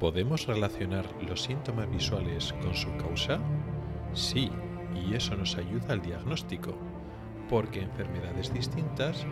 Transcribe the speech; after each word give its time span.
¿Podemos 0.00 0.46
relacionar 0.46 1.04
los 1.28 1.42
síntomas 1.42 1.88
visuales 1.90 2.54
con 2.62 2.74
su 2.74 2.88
causa? 2.96 3.38
Sí, 4.14 4.50
y 4.94 5.14
eso 5.14 5.36
nos 5.36 5.58
ayuda 5.58 5.92
al 5.92 6.00
diagnóstico, 6.00 6.74
porque 7.50 7.82
enfermedades 7.82 8.50
distintas 8.54 9.26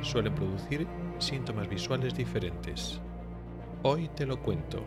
suelen 0.00 0.34
producir 0.34 0.86
síntomas 1.18 1.68
visuales 1.68 2.14
diferentes. 2.14 3.02
Hoy 3.82 4.08
te 4.16 4.24
lo 4.24 4.40
cuento. 4.40 4.82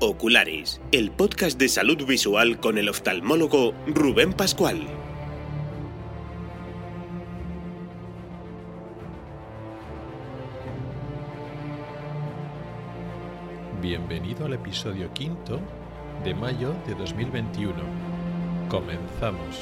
Oculares, 0.00 0.80
el 0.92 1.10
podcast 1.10 1.58
de 1.58 1.68
salud 1.68 2.06
visual 2.06 2.58
con 2.58 2.78
el 2.78 2.88
oftalmólogo 2.88 3.74
Rubén 3.86 4.32
Pascual. 4.32 5.09
Bienvenido 14.10 14.46
al 14.46 14.54
episodio 14.54 15.14
quinto 15.14 15.60
de 16.24 16.34
mayo 16.34 16.74
de 16.84 16.96
2021. 16.96 17.72
Comenzamos. 18.68 19.56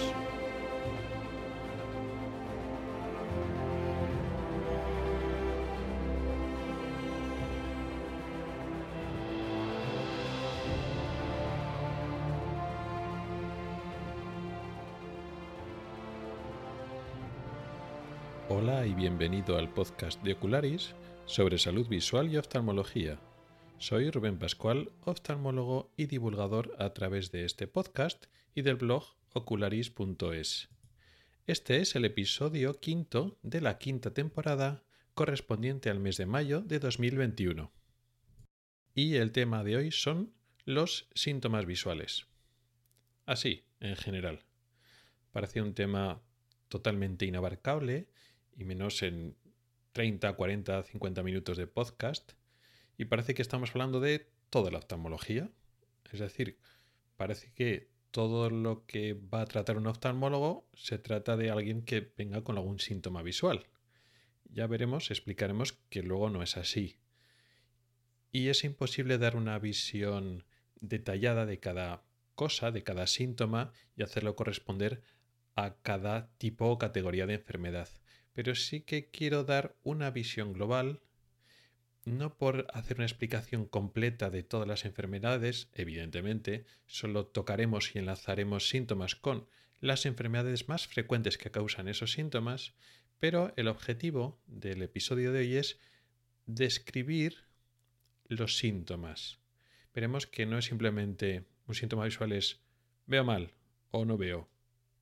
Hola 18.48 18.86
y 18.86 18.94
bienvenido 18.94 19.58
al 19.58 19.68
podcast 19.68 20.22
de 20.22 20.32
Ocularis 20.32 20.94
sobre 21.26 21.58
salud 21.58 21.86
visual 21.86 22.32
y 22.32 22.38
oftalmología. 22.38 23.18
Soy 23.80 24.10
Rubén 24.10 24.40
Pascual, 24.40 24.90
oftalmólogo 25.04 25.92
y 25.96 26.06
divulgador 26.06 26.74
a 26.80 26.92
través 26.94 27.30
de 27.30 27.44
este 27.44 27.68
podcast 27.68 28.26
y 28.52 28.62
del 28.62 28.74
blog 28.74 29.04
ocularis.es. 29.32 30.68
Este 31.46 31.76
es 31.76 31.94
el 31.94 32.04
episodio 32.04 32.80
quinto 32.80 33.38
de 33.42 33.60
la 33.60 33.78
quinta 33.78 34.12
temporada 34.12 34.82
correspondiente 35.14 35.90
al 35.90 36.00
mes 36.00 36.16
de 36.16 36.26
mayo 36.26 36.60
de 36.60 36.80
2021. 36.80 37.70
Y 38.96 39.14
el 39.14 39.30
tema 39.30 39.62
de 39.62 39.76
hoy 39.76 39.92
son 39.92 40.34
los 40.64 41.08
síntomas 41.14 41.64
visuales. 41.64 42.26
Así, 43.26 43.64
en 43.78 43.94
general. 43.94 44.40
Parece 45.30 45.62
un 45.62 45.74
tema 45.74 46.20
totalmente 46.66 47.26
inabarcable 47.26 48.08
y 48.56 48.64
menos 48.64 49.04
en 49.04 49.36
30, 49.92 50.32
40, 50.32 50.82
50 50.82 51.22
minutos 51.22 51.56
de 51.56 51.68
podcast 51.68 52.32
y 52.98 53.04
parece 53.04 53.32
que 53.34 53.42
estamos 53.42 53.70
hablando 53.70 54.00
de 54.00 54.28
toda 54.50 54.72
la 54.72 54.78
oftalmología. 54.78 55.48
Es 56.12 56.18
decir, 56.18 56.58
parece 57.16 57.52
que 57.54 57.88
todo 58.10 58.50
lo 58.50 58.84
que 58.86 59.14
va 59.14 59.42
a 59.42 59.46
tratar 59.46 59.76
un 59.76 59.86
oftalmólogo 59.86 60.68
se 60.74 60.98
trata 60.98 61.36
de 61.36 61.50
alguien 61.50 61.82
que 61.82 62.12
venga 62.18 62.42
con 62.42 62.56
algún 62.56 62.80
síntoma 62.80 63.22
visual. 63.22 63.66
Ya 64.50 64.66
veremos, 64.66 65.12
explicaremos 65.12 65.74
que 65.88 66.02
luego 66.02 66.28
no 66.28 66.42
es 66.42 66.56
así. 66.56 66.96
Y 68.32 68.48
es 68.48 68.64
imposible 68.64 69.16
dar 69.16 69.36
una 69.36 69.58
visión 69.60 70.44
detallada 70.80 71.46
de 71.46 71.60
cada 71.60 72.02
cosa, 72.34 72.72
de 72.72 72.82
cada 72.82 73.06
síntoma 73.06 73.72
y 73.96 74.02
hacerlo 74.02 74.34
corresponder 74.34 75.02
a 75.54 75.76
cada 75.82 76.32
tipo 76.38 76.66
o 76.66 76.78
categoría 76.78 77.26
de 77.26 77.34
enfermedad. 77.34 77.88
Pero 78.32 78.56
sí 78.56 78.80
que 78.80 79.10
quiero 79.10 79.44
dar 79.44 79.76
una 79.84 80.10
visión 80.10 80.52
global 80.52 81.00
no 82.08 82.36
por 82.36 82.66
hacer 82.72 82.96
una 82.96 83.06
explicación 83.06 83.66
completa 83.66 84.30
de 84.30 84.42
todas 84.42 84.66
las 84.66 84.84
enfermedades, 84.84 85.68
evidentemente, 85.74 86.64
solo 86.86 87.26
tocaremos 87.26 87.94
y 87.94 87.98
enlazaremos 87.98 88.68
síntomas 88.68 89.14
con 89.14 89.46
las 89.80 90.06
enfermedades 90.06 90.68
más 90.68 90.86
frecuentes 90.86 91.38
que 91.38 91.50
causan 91.50 91.88
esos 91.88 92.12
síntomas, 92.12 92.74
pero 93.18 93.52
el 93.56 93.68
objetivo 93.68 94.40
del 94.46 94.82
episodio 94.82 95.32
de 95.32 95.40
hoy 95.40 95.56
es 95.56 95.78
describir 96.46 97.44
los 98.26 98.58
síntomas. 98.58 99.38
Veremos 99.94 100.26
que 100.26 100.46
no 100.46 100.58
es 100.58 100.66
simplemente 100.66 101.44
un 101.66 101.74
síntoma 101.74 102.04
visual 102.04 102.32
es 102.32 102.60
veo 103.06 103.24
mal 103.24 103.52
o 103.90 104.04
no 104.04 104.16
veo 104.16 104.48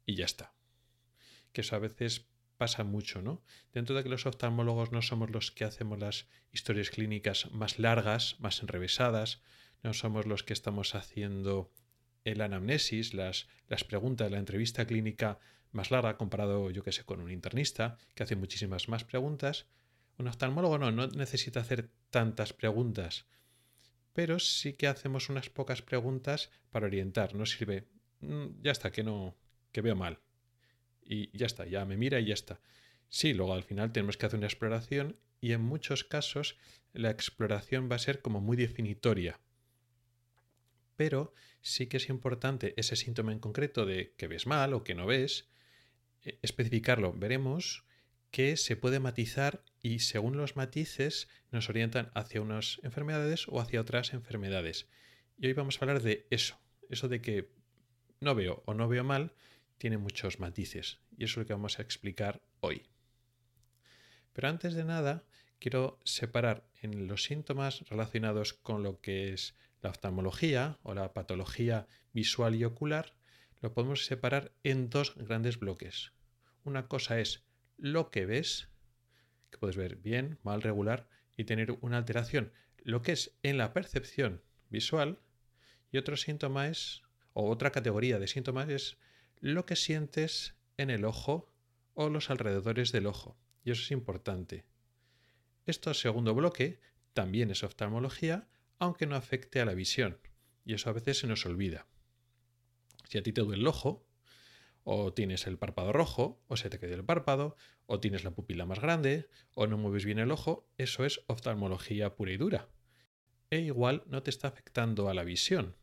y 0.04 0.16
ya 0.16 0.24
está. 0.24 0.52
Que 1.52 1.60
eso 1.60 1.76
a 1.76 1.80
veces 1.80 2.26
pasa 2.56 2.84
mucho, 2.84 3.22
¿no? 3.22 3.42
Dentro 3.72 3.94
de 3.94 4.02
que 4.02 4.08
los 4.08 4.26
oftalmólogos 4.26 4.92
no 4.92 5.02
somos 5.02 5.30
los 5.30 5.50
que 5.50 5.64
hacemos 5.64 5.98
las 5.98 6.26
historias 6.52 6.90
clínicas 6.90 7.50
más 7.52 7.78
largas, 7.78 8.36
más 8.40 8.62
enrevesadas, 8.62 9.42
no 9.82 9.92
somos 9.92 10.26
los 10.26 10.42
que 10.42 10.52
estamos 10.52 10.94
haciendo 10.94 11.70
el 12.24 12.40
anamnesis, 12.40 13.14
las, 13.14 13.46
las 13.68 13.84
preguntas 13.84 14.26
de 14.26 14.32
la 14.32 14.38
entrevista 14.38 14.86
clínica 14.86 15.38
más 15.70 15.90
larga 15.90 16.16
comparado, 16.16 16.70
yo 16.70 16.82
que 16.82 16.92
sé, 16.92 17.04
con 17.04 17.20
un 17.20 17.30
internista, 17.30 17.98
que 18.14 18.22
hace 18.22 18.36
muchísimas 18.36 18.88
más 18.88 19.04
preguntas. 19.04 19.66
Un 20.18 20.28
oftalmólogo 20.28 20.78
no, 20.78 20.90
no 20.90 21.06
necesita 21.08 21.60
hacer 21.60 21.90
tantas 22.10 22.52
preguntas, 22.52 23.26
pero 24.12 24.38
sí 24.38 24.72
que 24.72 24.86
hacemos 24.86 25.28
unas 25.28 25.50
pocas 25.50 25.82
preguntas 25.82 26.50
para 26.70 26.86
orientar. 26.86 27.34
No 27.34 27.44
sirve, 27.44 27.86
mm, 28.20 28.62
ya 28.62 28.72
está, 28.72 28.90
que 28.90 29.04
no, 29.04 29.36
que 29.72 29.82
veo 29.82 29.94
mal 29.94 30.18
y 31.06 31.36
ya 31.36 31.46
está, 31.46 31.66
ya 31.66 31.84
me 31.84 31.96
mira 31.96 32.20
y 32.20 32.26
ya 32.26 32.34
está. 32.34 32.60
Sí, 33.08 33.34
luego 33.34 33.54
al 33.54 33.62
final 33.62 33.92
tenemos 33.92 34.16
que 34.16 34.26
hacer 34.26 34.38
una 34.38 34.46
exploración 34.46 35.16
y 35.40 35.52
en 35.52 35.62
muchos 35.62 36.04
casos 36.04 36.56
la 36.92 37.10
exploración 37.10 37.88
va 37.90 37.96
a 37.96 38.00
ser 38.00 38.20
como 38.20 38.40
muy 38.40 38.56
definitoria. 38.56 39.38
Pero 40.96 41.34
sí 41.60 41.86
que 41.86 41.98
es 41.98 42.08
importante 42.08 42.74
ese 42.76 42.96
síntoma 42.96 43.32
en 43.32 43.38
concreto 43.38 43.86
de 43.86 44.14
que 44.16 44.28
ves 44.28 44.46
mal 44.46 44.72
o 44.72 44.82
que 44.82 44.94
no 44.94 45.06
ves, 45.06 45.48
eh, 46.22 46.38
especificarlo. 46.42 47.12
Veremos 47.12 47.84
que 48.30 48.56
se 48.56 48.76
puede 48.76 48.98
matizar 48.98 49.62
y 49.82 50.00
según 50.00 50.36
los 50.36 50.56
matices 50.56 51.28
nos 51.50 51.68
orientan 51.68 52.10
hacia 52.14 52.40
unas 52.40 52.80
enfermedades 52.82 53.46
o 53.48 53.60
hacia 53.60 53.80
otras 53.80 54.12
enfermedades. 54.14 54.88
Y 55.38 55.46
hoy 55.46 55.52
vamos 55.52 55.76
a 55.76 55.84
hablar 55.84 56.02
de 56.02 56.26
eso, 56.30 56.58
eso 56.88 57.08
de 57.08 57.20
que 57.20 57.50
no 58.20 58.34
veo 58.34 58.62
o 58.66 58.74
no 58.74 58.88
veo 58.88 59.04
mal, 59.04 59.32
tiene 59.78 59.98
muchos 59.98 60.40
matices 60.40 60.98
y 61.16 61.24
eso 61.24 61.32
es 61.32 61.36
lo 61.44 61.46
que 61.46 61.52
vamos 61.52 61.78
a 61.78 61.82
explicar 61.82 62.42
hoy. 62.60 62.86
Pero 64.32 64.48
antes 64.48 64.74
de 64.74 64.84
nada, 64.84 65.24
quiero 65.58 65.98
separar 66.04 66.68
en 66.82 67.06
los 67.06 67.24
síntomas 67.24 67.88
relacionados 67.88 68.52
con 68.52 68.82
lo 68.82 69.00
que 69.00 69.32
es 69.32 69.54
la 69.82 69.90
oftalmología 69.90 70.78
o 70.82 70.94
la 70.94 71.12
patología 71.14 71.86
visual 72.12 72.54
y 72.54 72.64
ocular, 72.64 73.14
lo 73.60 73.72
podemos 73.72 74.04
separar 74.04 74.52
en 74.62 74.90
dos 74.90 75.14
grandes 75.16 75.58
bloques. 75.58 76.12
Una 76.64 76.88
cosa 76.88 77.20
es 77.20 77.44
lo 77.78 78.10
que 78.10 78.26
ves, 78.26 78.68
que 79.50 79.58
puedes 79.58 79.76
ver 79.76 79.96
bien, 79.96 80.38
mal, 80.42 80.62
regular 80.62 81.08
y 81.36 81.44
tener 81.44 81.72
una 81.80 81.98
alteración, 81.98 82.52
lo 82.78 83.02
que 83.02 83.12
es 83.12 83.36
en 83.42 83.58
la 83.58 83.72
percepción 83.72 84.42
visual, 84.68 85.18
y 85.90 85.98
otro 85.98 86.16
síntoma 86.16 86.68
es, 86.68 87.02
o 87.32 87.48
otra 87.50 87.70
categoría 87.70 88.18
de 88.18 88.26
síntomas 88.26 88.68
es 88.68 88.98
lo 89.40 89.66
que 89.66 89.76
sientes 89.76 90.56
en 90.76 90.90
el 90.90 91.04
ojo 91.04 91.52
o 91.94 92.08
los 92.08 92.30
alrededores 92.30 92.92
del 92.92 93.06
ojo. 93.06 93.38
Y 93.64 93.70
eso 93.70 93.82
es 93.82 93.90
importante. 93.90 94.64
Esto 95.64 95.92
segundo 95.94 96.34
bloque 96.34 96.80
también 97.12 97.50
es 97.50 97.64
oftalmología, 97.64 98.48
aunque 98.78 99.06
no 99.06 99.16
afecte 99.16 99.60
a 99.60 99.64
la 99.64 99.74
visión. 99.74 100.18
Y 100.64 100.74
eso 100.74 100.90
a 100.90 100.92
veces 100.92 101.18
se 101.18 101.26
nos 101.26 101.46
olvida. 101.46 101.86
Si 103.08 103.18
a 103.18 103.22
ti 103.22 103.32
te 103.32 103.40
duele 103.40 103.62
el 103.62 103.66
ojo, 103.66 104.06
o 104.84 105.12
tienes 105.12 105.46
el 105.46 105.58
párpado 105.58 105.92
rojo, 105.92 106.40
o 106.46 106.56
se 106.56 106.70
te 106.70 106.78
queda 106.78 106.94
el 106.94 107.04
párpado, 107.04 107.56
o 107.86 107.98
tienes 107.98 108.22
la 108.22 108.30
pupila 108.30 108.66
más 108.66 108.80
grande, 108.80 109.28
o 109.54 109.66
no 109.66 109.78
mueves 109.78 110.04
bien 110.04 110.18
el 110.18 110.30
ojo, 110.30 110.68
eso 110.78 111.04
es 111.04 111.22
oftalmología 111.26 112.14
pura 112.14 112.32
y 112.32 112.36
dura. 112.36 112.68
E 113.50 113.58
igual 113.60 114.04
no 114.06 114.22
te 114.22 114.30
está 114.30 114.48
afectando 114.48 115.08
a 115.08 115.14
la 115.14 115.24
visión, 115.24 115.76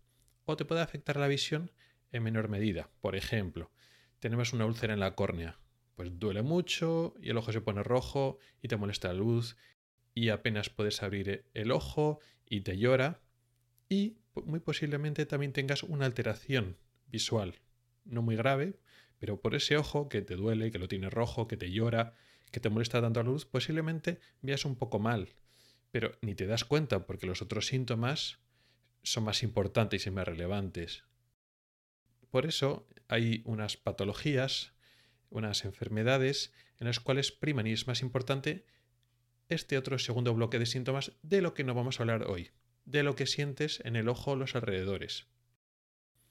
o 0.45 0.55
te 0.55 0.65
puede 0.65 0.81
afectar 0.81 1.17
la 1.17 1.27
visión 1.27 1.71
en 2.13 2.23
menor 2.23 2.47
medida. 2.47 2.89
Por 3.01 3.17
ejemplo, 3.17 3.71
tenemos 4.19 4.53
una 4.53 4.65
úlcera 4.65 4.93
en 4.93 5.01
la 5.01 5.15
córnea. 5.15 5.59
Pues 5.95 6.17
duele 6.17 6.41
mucho 6.41 7.13
y 7.21 7.29
el 7.29 7.37
ojo 7.37 7.51
se 7.51 7.61
pone 7.61 7.83
rojo 7.83 8.39
y 8.61 8.69
te 8.69 8.77
molesta 8.77 9.09
la 9.09 9.15
luz 9.15 9.57
y 10.15 10.29
apenas 10.29 10.69
puedes 10.69 11.03
abrir 11.03 11.45
el 11.53 11.71
ojo 11.71 12.19
y 12.45 12.61
te 12.61 12.77
llora. 12.77 13.19
Y 13.89 14.17
muy 14.45 14.59
posiblemente 14.59 15.25
también 15.25 15.53
tengas 15.53 15.83
una 15.83 16.05
alteración 16.05 16.77
visual, 17.07 17.59
no 18.05 18.21
muy 18.21 18.35
grave, 18.35 18.79
pero 19.19 19.39
por 19.39 19.55
ese 19.55 19.77
ojo 19.77 20.09
que 20.09 20.21
te 20.21 20.35
duele, 20.35 20.71
que 20.71 20.79
lo 20.79 20.87
tiene 20.87 21.09
rojo, 21.09 21.47
que 21.47 21.57
te 21.57 21.71
llora, 21.71 22.15
que 22.51 22.59
te 22.59 22.69
molesta 22.69 23.01
tanto 23.01 23.21
la 23.21 23.29
luz, 23.29 23.45
posiblemente 23.45 24.19
veas 24.41 24.65
un 24.65 24.75
poco 24.75 24.99
mal, 24.99 25.29
pero 25.91 26.17
ni 26.21 26.33
te 26.35 26.47
das 26.47 26.65
cuenta 26.65 27.05
porque 27.05 27.27
los 27.27 27.41
otros 27.41 27.67
síntomas 27.67 28.39
son 29.03 29.25
más 29.25 29.43
importantes 29.43 30.07
y 30.07 30.11
más 30.11 30.27
relevantes. 30.27 31.03
Por 32.33 32.47
eso 32.47 32.87
hay 33.09 33.43
unas 33.45 33.77
patologías, 33.77 34.73
unas 35.29 35.65
enfermedades 35.65 36.51
en 36.79 36.87
las 36.87 36.99
cuales 36.99 37.31
priman 37.31 37.67
y 37.67 37.73
es 37.73 37.85
más 37.85 38.01
importante 38.01 38.65
este 39.49 39.77
otro 39.77 39.99
segundo 39.99 40.33
bloque 40.33 40.57
de 40.57 40.65
síntomas 40.65 41.11
de 41.21 41.43
lo 41.43 41.53
que 41.53 41.63
no 41.63 41.75
vamos 41.75 41.99
a 41.99 42.01
hablar 42.01 42.23
hoy, 42.23 42.49
de 42.85 43.03
lo 43.03 43.15
que 43.15 43.27
sientes 43.27 43.81
en 43.85 43.95
el 43.95 44.09
ojo 44.09 44.31
o 44.31 44.35
los 44.35 44.55
alrededores. 44.55 45.27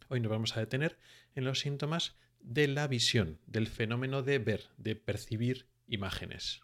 Hoy 0.08 0.18
nos 0.18 0.32
vamos 0.32 0.56
a 0.56 0.60
detener 0.60 0.98
en 1.36 1.44
los 1.44 1.60
síntomas 1.60 2.16
de 2.40 2.66
la 2.66 2.88
visión, 2.88 3.38
del 3.46 3.68
fenómeno 3.68 4.24
de 4.24 4.40
ver, 4.40 4.70
de 4.78 4.96
percibir 4.96 5.68
imágenes. 5.86 6.62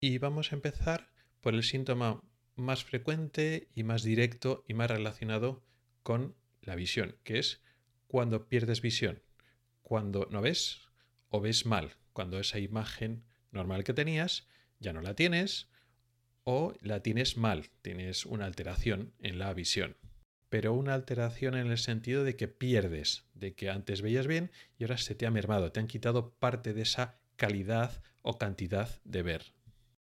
Y 0.00 0.18
vamos 0.18 0.50
a 0.50 0.56
empezar 0.56 1.13
por 1.44 1.54
el 1.54 1.62
síntoma 1.62 2.22
más 2.56 2.84
frecuente 2.84 3.68
y 3.74 3.82
más 3.82 4.02
directo 4.02 4.64
y 4.66 4.72
más 4.72 4.90
relacionado 4.90 5.62
con 6.02 6.34
la 6.62 6.74
visión, 6.74 7.18
que 7.22 7.38
es 7.38 7.60
cuando 8.06 8.48
pierdes 8.48 8.80
visión, 8.80 9.22
cuando 9.82 10.26
no 10.30 10.40
ves 10.40 10.88
o 11.28 11.42
ves 11.42 11.66
mal, 11.66 11.96
cuando 12.14 12.40
esa 12.40 12.58
imagen 12.60 13.24
normal 13.52 13.84
que 13.84 13.92
tenías 13.92 14.48
ya 14.80 14.94
no 14.94 15.02
la 15.02 15.14
tienes 15.14 15.68
o 16.44 16.72
la 16.80 17.00
tienes 17.00 17.36
mal, 17.36 17.68
tienes 17.82 18.24
una 18.24 18.46
alteración 18.46 19.12
en 19.18 19.38
la 19.38 19.52
visión. 19.52 19.98
Pero 20.48 20.72
una 20.72 20.94
alteración 20.94 21.56
en 21.56 21.70
el 21.70 21.76
sentido 21.76 22.24
de 22.24 22.36
que 22.36 22.48
pierdes, 22.48 23.26
de 23.34 23.54
que 23.54 23.68
antes 23.68 24.00
veías 24.00 24.26
bien 24.26 24.50
y 24.78 24.84
ahora 24.84 24.96
se 24.96 25.14
te 25.14 25.26
ha 25.26 25.30
mermado, 25.30 25.72
te 25.72 25.80
han 25.80 25.88
quitado 25.88 26.32
parte 26.36 26.72
de 26.72 26.80
esa 26.80 27.20
calidad 27.36 28.02
o 28.22 28.38
cantidad 28.38 28.88
de 29.04 29.22
ver. 29.22 29.53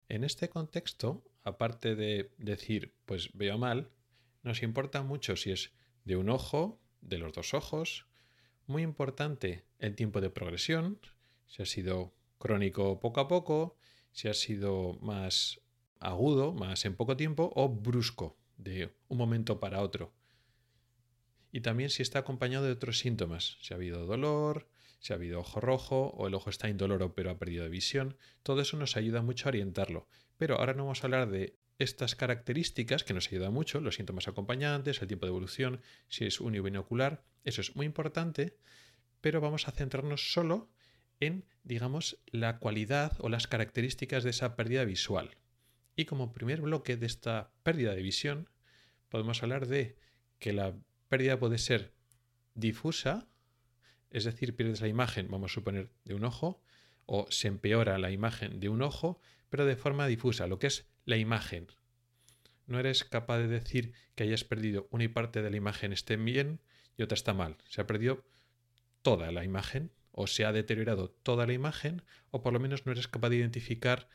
En 0.08 0.24
este 0.24 0.48
contexto, 0.48 1.22
aparte 1.44 1.94
de 1.94 2.32
decir, 2.38 2.94
pues 3.04 3.30
veo 3.34 3.58
mal, 3.58 3.90
nos 4.42 4.62
importa 4.62 5.02
mucho 5.02 5.36
si 5.36 5.50
es 5.50 5.72
de 6.04 6.16
un 6.16 6.30
ojo, 6.30 6.80
de 7.00 7.18
los 7.18 7.32
dos 7.32 7.52
ojos, 7.52 8.06
muy 8.66 8.82
importante 8.82 9.64
el 9.78 9.94
tiempo 9.94 10.20
de 10.20 10.30
progresión, 10.30 10.98
si 11.46 11.62
ha 11.62 11.66
sido 11.66 12.14
crónico 12.38 13.00
poco 13.00 13.20
a 13.20 13.28
poco, 13.28 13.76
si 14.12 14.28
ha 14.28 14.34
sido 14.34 14.94
más 15.00 15.60
agudo, 16.00 16.52
más 16.52 16.84
en 16.84 16.94
poco 16.96 17.16
tiempo, 17.16 17.52
o 17.54 17.68
brusco, 17.68 18.38
de 18.56 18.94
un 19.08 19.18
momento 19.18 19.60
para 19.60 19.82
otro. 19.82 20.12
Y 21.52 21.60
también 21.60 21.90
si 21.90 22.02
está 22.02 22.20
acompañado 22.20 22.64
de 22.64 22.72
otros 22.72 22.98
síntomas, 22.98 23.58
si 23.60 23.72
ha 23.72 23.76
habido 23.76 24.06
dolor, 24.06 24.68
si 24.98 25.12
ha 25.12 25.16
habido 25.16 25.40
ojo 25.40 25.60
rojo 25.60 26.08
o 26.16 26.26
el 26.26 26.34
ojo 26.34 26.50
está 26.50 26.68
indoloro 26.68 27.14
pero 27.14 27.30
ha 27.30 27.38
perdido 27.38 27.68
visión, 27.68 28.16
todo 28.42 28.60
eso 28.60 28.76
nos 28.76 28.96
ayuda 28.96 29.22
mucho 29.22 29.48
a 29.48 29.50
orientarlo. 29.50 30.08
Pero 30.36 30.56
ahora 30.56 30.74
no 30.74 30.84
vamos 30.84 31.02
a 31.02 31.06
hablar 31.06 31.28
de 31.28 31.56
estas 31.78 32.16
características 32.16 33.04
que 33.04 33.14
nos 33.14 33.28
ayudan 33.28 33.52
mucho, 33.52 33.80
los 33.80 33.94
síntomas 33.94 34.26
acompañantes, 34.26 35.00
el 35.00 35.08
tiempo 35.08 35.26
de 35.26 35.30
evolución, 35.30 35.80
si 36.08 36.24
es 36.24 36.40
unibinocular, 36.40 37.24
eso 37.44 37.60
es 37.60 37.76
muy 37.76 37.86
importante, 37.86 38.56
pero 39.20 39.40
vamos 39.40 39.68
a 39.68 39.72
centrarnos 39.72 40.32
solo 40.32 40.70
en, 41.20 41.44
digamos, 41.62 42.20
la 42.26 42.58
cualidad 42.58 43.16
o 43.20 43.28
las 43.28 43.46
características 43.46 44.24
de 44.24 44.30
esa 44.30 44.56
pérdida 44.56 44.84
visual. 44.84 45.36
Y 45.96 46.04
como 46.04 46.32
primer 46.32 46.60
bloque 46.60 46.96
de 46.96 47.06
esta 47.06 47.52
pérdida 47.62 47.94
de 47.94 48.02
visión, 48.02 48.48
podemos 49.08 49.42
hablar 49.42 49.66
de 49.66 49.96
que 50.38 50.52
la 50.52 50.76
pérdida 51.08 51.38
puede 51.38 51.58
ser 51.58 51.92
difusa, 52.54 53.28
es 54.10 54.24
decir, 54.24 54.56
pierdes 54.56 54.80
la 54.80 54.88
imagen, 54.88 55.28
vamos 55.30 55.52
a 55.52 55.54
suponer, 55.54 55.90
de 56.04 56.14
un 56.14 56.24
ojo, 56.24 56.62
o 57.06 57.26
se 57.30 57.48
empeora 57.48 57.98
la 57.98 58.10
imagen 58.10 58.60
de 58.60 58.68
un 58.68 58.82
ojo, 58.82 59.20
pero 59.48 59.64
de 59.64 59.76
forma 59.76 60.06
difusa, 60.06 60.46
lo 60.46 60.58
que 60.58 60.66
es 60.66 60.86
la 61.04 61.16
imagen. 61.16 61.68
No 62.66 62.78
eres 62.78 63.04
capaz 63.04 63.38
de 63.38 63.48
decir 63.48 63.92
que 64.14 64.24
hayas 64.24 64.44
perdido 64.44 64.88
una 64.90 65.08
parte 65.12 65.40
de 65.40 65.50
la 65.50 65.56
imagen 65.56 65.92
esté 65.92 66.16
bien 66.16 66.60
y 66.98 67.02
otra 67.02 67.14
está 67.14 67.32
mal. 67.32 67.56
Se 67.66 67.80
ha 67.80 67.86
perdido 67.86 68.24
toda 69.00 69.32
la 69.32 69.42
imagen 69.42 69.90
o 70.12 70.26
se 70.26 70.44
ha 70.44 70.52
deteriorado 70.52 71.08
toda 71.08 71.46
la 71.46 71.54
imagen 71.54 72.02
o 72.30 72.42
por 72.42 72.52
lo 72.52 72.60
menos 72.60 72.84
no 72.84 72.92
eres 72.92 73.08
capaz 73.08 73.30
de 73.30 73.36
identificar 73.36 74.08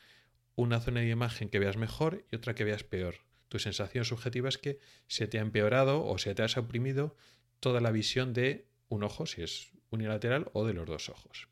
una 0.56 0.80
zona 0.80 1.00
de 1.00 1.10
imagen 1.10 1.50
que 1.50 1.58
veas 1.58 1.78
mejor 1.78 2.26
y 2.32 2.36
otra 2.36 2.54
que 2.54 2.64
veas 2.64 2.84
peor. 2.84 3.16
Tu 3.50 3.58
sensación 3.58 4.06
subjetiva 4.06 4.50
es 4.50 4.60
que 4.60 4.80
se 5.08 5.28
te 5.28 5.40
ha 5.40 5.42
empeorado 5.42 6.06
o 6.06 6.18
se 6.20 6.36
te 6.36 6.44
ha 6.44 6.48
suprimido 6.48 7.16
toda 7.60 7.82
la 7.82 7.92
visión 7.92 8.34
de 8.34 8.68
un 8.94 9.04
ojo, 9.04 9.26
si 9.26 9.42
es 9.42 9.72
unilateral, 9.90 10.50
o 10.54 10.66
de 10.66 10.74
los 10.74 10.88
dos 10.88 11.10
ojos. 11.10 11.48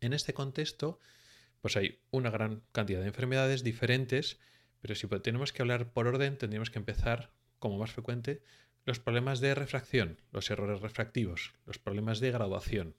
En 0.00 0.12
este 0.12 0.34
contexto, 0.34 0.98
pues 1.60 1.76
hay 1.76 2.00
una 2.10 2.30
gran 2.30 2.62
cantidad 2.72 3.00
de 3.00 3.06
enfermedades 3.06 3.62
diferentes, 3.62 4.38
pero 4.80 4.94
si 4.94 5.06
tenemos 5.06 5.52
que 5.52 5.62
hablar 5.62 5.92
por 5.92 6.06
orden, 6.06 6.36
tendríamos 6.36 6.70
que 6.70 6.78
empezar, 6.78 7.32
como 7.58 7.78
más 7.78 7.92
frecuente, 7.92 8.42
los 8.84 8.98
problemas 8.98 9.40
de 9.40 9.54
refracción, 9.54 10.20
los 10.32 10.50
errores 10.50 10.80
refractivos, 10.80 11.54
los 11.66 11.78
problemas 11.78 12.18
de 12.18 12.32
graduación. 12.32 12.96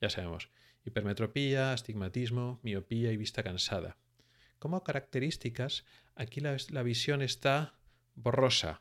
Ya 0.00 0.10
sabemos, 0.10 0.50
hipermetropía, 0.84 1.72
astigmatismo, 1.72 2.60
miopía 2.62 3.10
y 3.10 3.16
vista 3.16 3.42
cansada. 3.42 3.96
Como 4.60 4.84
características, 4.84 5.84
aquí 6.14 6.40
la, 6.40 6.82
visión 6.82 7.20
está 7.20 7.74
borrosa 8.14 8.80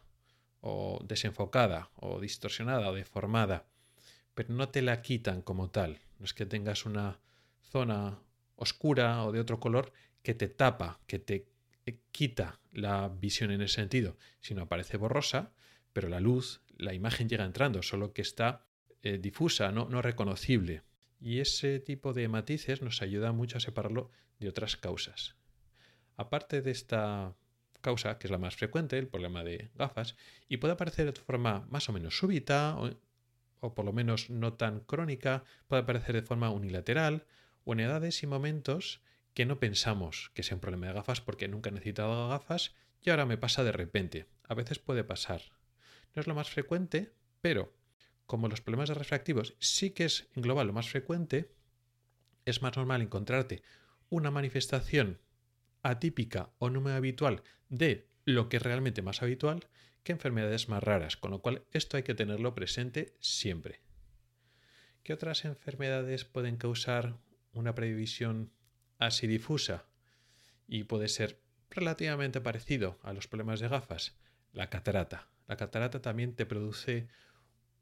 o 0.62 1.04
desenfocada 1.04 1.90
o 1.96 2.22
distorsionada 2.22 2.90
o 2.90 2.94
deformada, 2.94 3.66
pero 4.34 4.54
no 4.54 4.70
te 4.70 4.82
la 4.82 5.02
quitan 5.02 5.42
como 5.42 5.70
tal. 5.70 6.00
No 6.20 6.26
es 6.26 6.34
que 6.34 6.46
tengas 6.46 6.86
una 6.86 7.20
zona 7.62 8.20
oscura 8.56 9.24
o 9.26 9.32
de 9.32 9.40
otro 9.40 9.60
color 9.60 9.92
que 10.22 10.34
te 10.34 10.48
tapa, 10.48 11.00
que 11.08 11.20
te 11.20 11.48
quita 12.12 12.60
la 12.72 13.10
visión 13.10 13.52
en 13.52 13.62
ese 13.62 13.76
sentido, 13.76 14.18
sino 14.40 14.64
aparece 14.64 14.98
borrosa, 14.98 15.52
pero 15.92 16.08
la 16.08 16.20
luz, 16.20 16.62
la 16.78 16.94
imagen 16.94 17.28
llega 17.30 17.46
entrando, 17.46 17.84
solo 17.84 18.14
que 18.14 18.22
está 18.22 18.66
eh, 19.02 19.18
difusa, 19.18 19.72
no, 19.72 19.90
no 19.90 20.02
reconocible. 20.02 20.84
Y 21.20 21.40
ese 21.40 21.80
tipo 21.80 22.14
de 22.14 22.28
matices 22.28 22.82
nos 22.82 23.02
ayuda 23.02 23.32
mucho 23.32 23.58
a 23.58 23.62
separarlo 23.62 24.12
de 24.40 24.50
otras 24.50 24.78
causas. 24.78 25.36
Aparte 26.16 26.62
de 26.62 26.72
esta 26.72 27.36
causa, 27.82 28.18
que 28.18 28.28
es 28.28 28.32
la 28.32 28.38
más 28.38 28.56
frecuente, 28.56 28.98
el 28.98 29.08
problema 29.08 29.44
de 29.44 29.70
gafas, 29.76 30.16
y 30.48 30.58
puede 30.58 30.74
aparecer 30.74 31.14
de 31.14 31.20
forma 31.20 31.66
más 31.70 31.90
o 31.90 31.94
menos 31.94 32.18
súbita, 32.18 32.78
o, 32.78 32.90
por 33.72 33.86
lo 33.86 33.94
menos 33.94 34.30
no 34.30 34.54
tan 34.54 34.82
crónica, 34.82 35.44
puede 35.68 35.84
aparecer 35.84 36.16
de 36.16 36.28
forma 36.28 36.50
unilateral, 36.50 37.26
o 37.64 37.74
en 37.74 37.80
edades 37.80 38.22
y 38.24 38.28
momentos 38.28 39.02
que 39.34 39.46
no 39.46 39.60
pensamos 39.60 40.32
que 40.34 40.44
sea 40.44 40.56
un 40.56 40.62
problema 40.62 40.88
de 40.88 40.94
gafas 40.94 41.22
porque 41.22 41.48
nunca 41.48 41.70
he 41.70 41.74
necesitado 41.74 42.30
gafas 42.30 42.76
y 43.02 43.10
ahora 43.10 43.26
me 43.26 43.38
pasa 43.38 43.64
de 43.64 43.72
repente. 43.72 44.28
A 44.48 44.54
veces 44.54 44.80
puede 44.80 45.04
pasar. 45.04 45.42
No 46.14 46.22
es 46.22 46.28
lo 46.28 46.36
más 46.36 46.50
frecuente, 46.50 47.14
pero 47.42 47.74
como 48.26 48.48
los 48.48 48.62
problemas 48.62 48.90
de 48.90 48.96
refractivos 48.96 49.56
sí 49.60 49.92
que 49.92 50.06
es 50.06 50.28
en 50.36 50.44
global 50.44 50.68
lo 50.68 50.74
más 50.74 50.90
frecuente, 50.90 51.54
es 52.46 52.62
más 52.62 52.76
normal 52.76 53.02
encontrarte 53.02 53.64
una 54.10 54.30
manifestación 54.30 55.20
atípica 55.82 56.52
o 56.60 56.70
no 56.70 56.82
muy 56.82 56.92
habitual 56.92 57.44
de 57.70 58.08
lo 58.26 58.50
que 58.50 58.58
es 58.58 58.64
realmente 58.64 59.02
más 59.02 59.22
habitual 59.22 59.68
que 60.04 60.12
enfermedades 60.12 60.70
más 60.70 60.84
raras, 60.84 61.18
con 61.18 61.32
lo 61.32 61.40
cual 61.40 61.64
esto 61.72 61.98
hay 61.98 62.04
que 62.04 62.14
tenerlo 62.14 62.54
presente 62.54 63.16
siempre. 63.20 63.82
¿Qué 65.04 65.14
otras 65.14 65.46
enfermedades 65.46 66.26
pueden 66.26 66.58
causar 66.58 67.18
una 67.52 67.76
previsión 67.76 68.52
así 69.00 69.28
difusa? 69.28 69.86
Y 70.68 70.84
puede 70.84 71.10
ser 71.10 71.42
relativamente 71.70 72.42
parecido 72.42 73.00
a 73.04 73.14
los 73.14 73.28
problemas 73.28 73.60
de 73.60 73.68
gafas. 73.68 74.18
La 74.52 74.70
catarata. 74.70 75.30
La 75.48 75.58
catarata 75.58 76.02
también 76.02 76.36
te 76.36 76.46
produce 76.46 77.08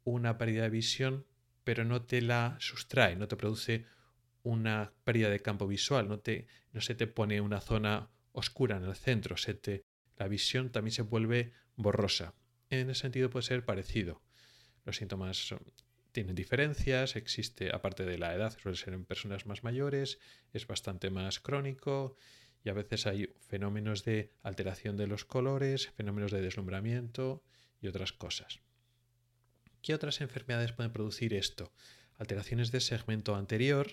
una 0.04 0.38
pérdida 0.38 0.64
de 0.64 0.70
visión, 0.70 1.26
pero 1.64 1.84
no 1.84 2.02
te 2.02 2.22
la 2.22 2.56
sustrae, 2.58 3.14
no 3.16 3.28
te 3.28 3.36
produce 3.36 3.86
una 4.42 4.92
pérdida 5.04 5.30
de 5.30 5.40
campo 5.40 5.68
visual, 5.68 6.08
no, 6.08 6.18
te, 6.18 6.48
no 6.72 6.80
se 6.80 6.94
te 6.94 7.06
pone 7.06 7.40
una 7.40 7.60
zona 7.60 8.10
oscura 8.32 8.76
en 8.76 8.84
el 8.84 8.96
centro, 8.96 9.36
se 9.36 9.54
te, 9.54 9.84
la 10.16 10.26
visión 10.26 10.72
también 10.72 10.92
se 10.92 11.02
vuelve 11.02 11.52
borrosa. 11.82 12.34
En 12.70 12.90
ese 12.90 13.02
sentido 13.02 13.30
puede 13.30 13.44
ser 13.44 13.64
parecido. 13.64 14.22
Los 14.84 14.96
síntomas 14.96 15.54
tienen 16.12 16.34
diferencias, 16.34 17.16
existe, 17.16 17.74
aparte 17.74 18.04
de 18.04 18.18
la 18.18 18.34
edad, 18.34 18.56
suele 18.58 18.76
ser 18.76 18.94
en 18.94 19.04
personas 19.04 19.46
más 19.46 19.64
mayores, 19.64 20.18
es 20.52 20.66
bastante 20.66 21.10
más 21.10 21.40
crónico 21.40 22.16
y 22.64 22.68
a 22.68 22.74
veces 22.74 23.06
hay 23.06 23.34
fenómenos 23.48 24.04
de 24.04 24.32
alteración 24.42 24.96
de 24.96 25.06
los 25.06 25.24
colores, 25.24 25.88
fenómenos 25.90 26.30
de 26.30 26.40
deslumbramiento 26.40 27.42
y 27.80 27.88
otras 27.88 28.12
cosas. 28.12 28.60
¿Qué 29.80 29.94
otras 29.94 30.20
enfermedades 30.20 30.72
pueden 30.72 30.92
producir 30.92 31.34
esto? 31.34 31.72
Alteraciones 32.16 32.70
de 32.70 32.80
segmento 32.80 33.34
anterior, 33.34 33.88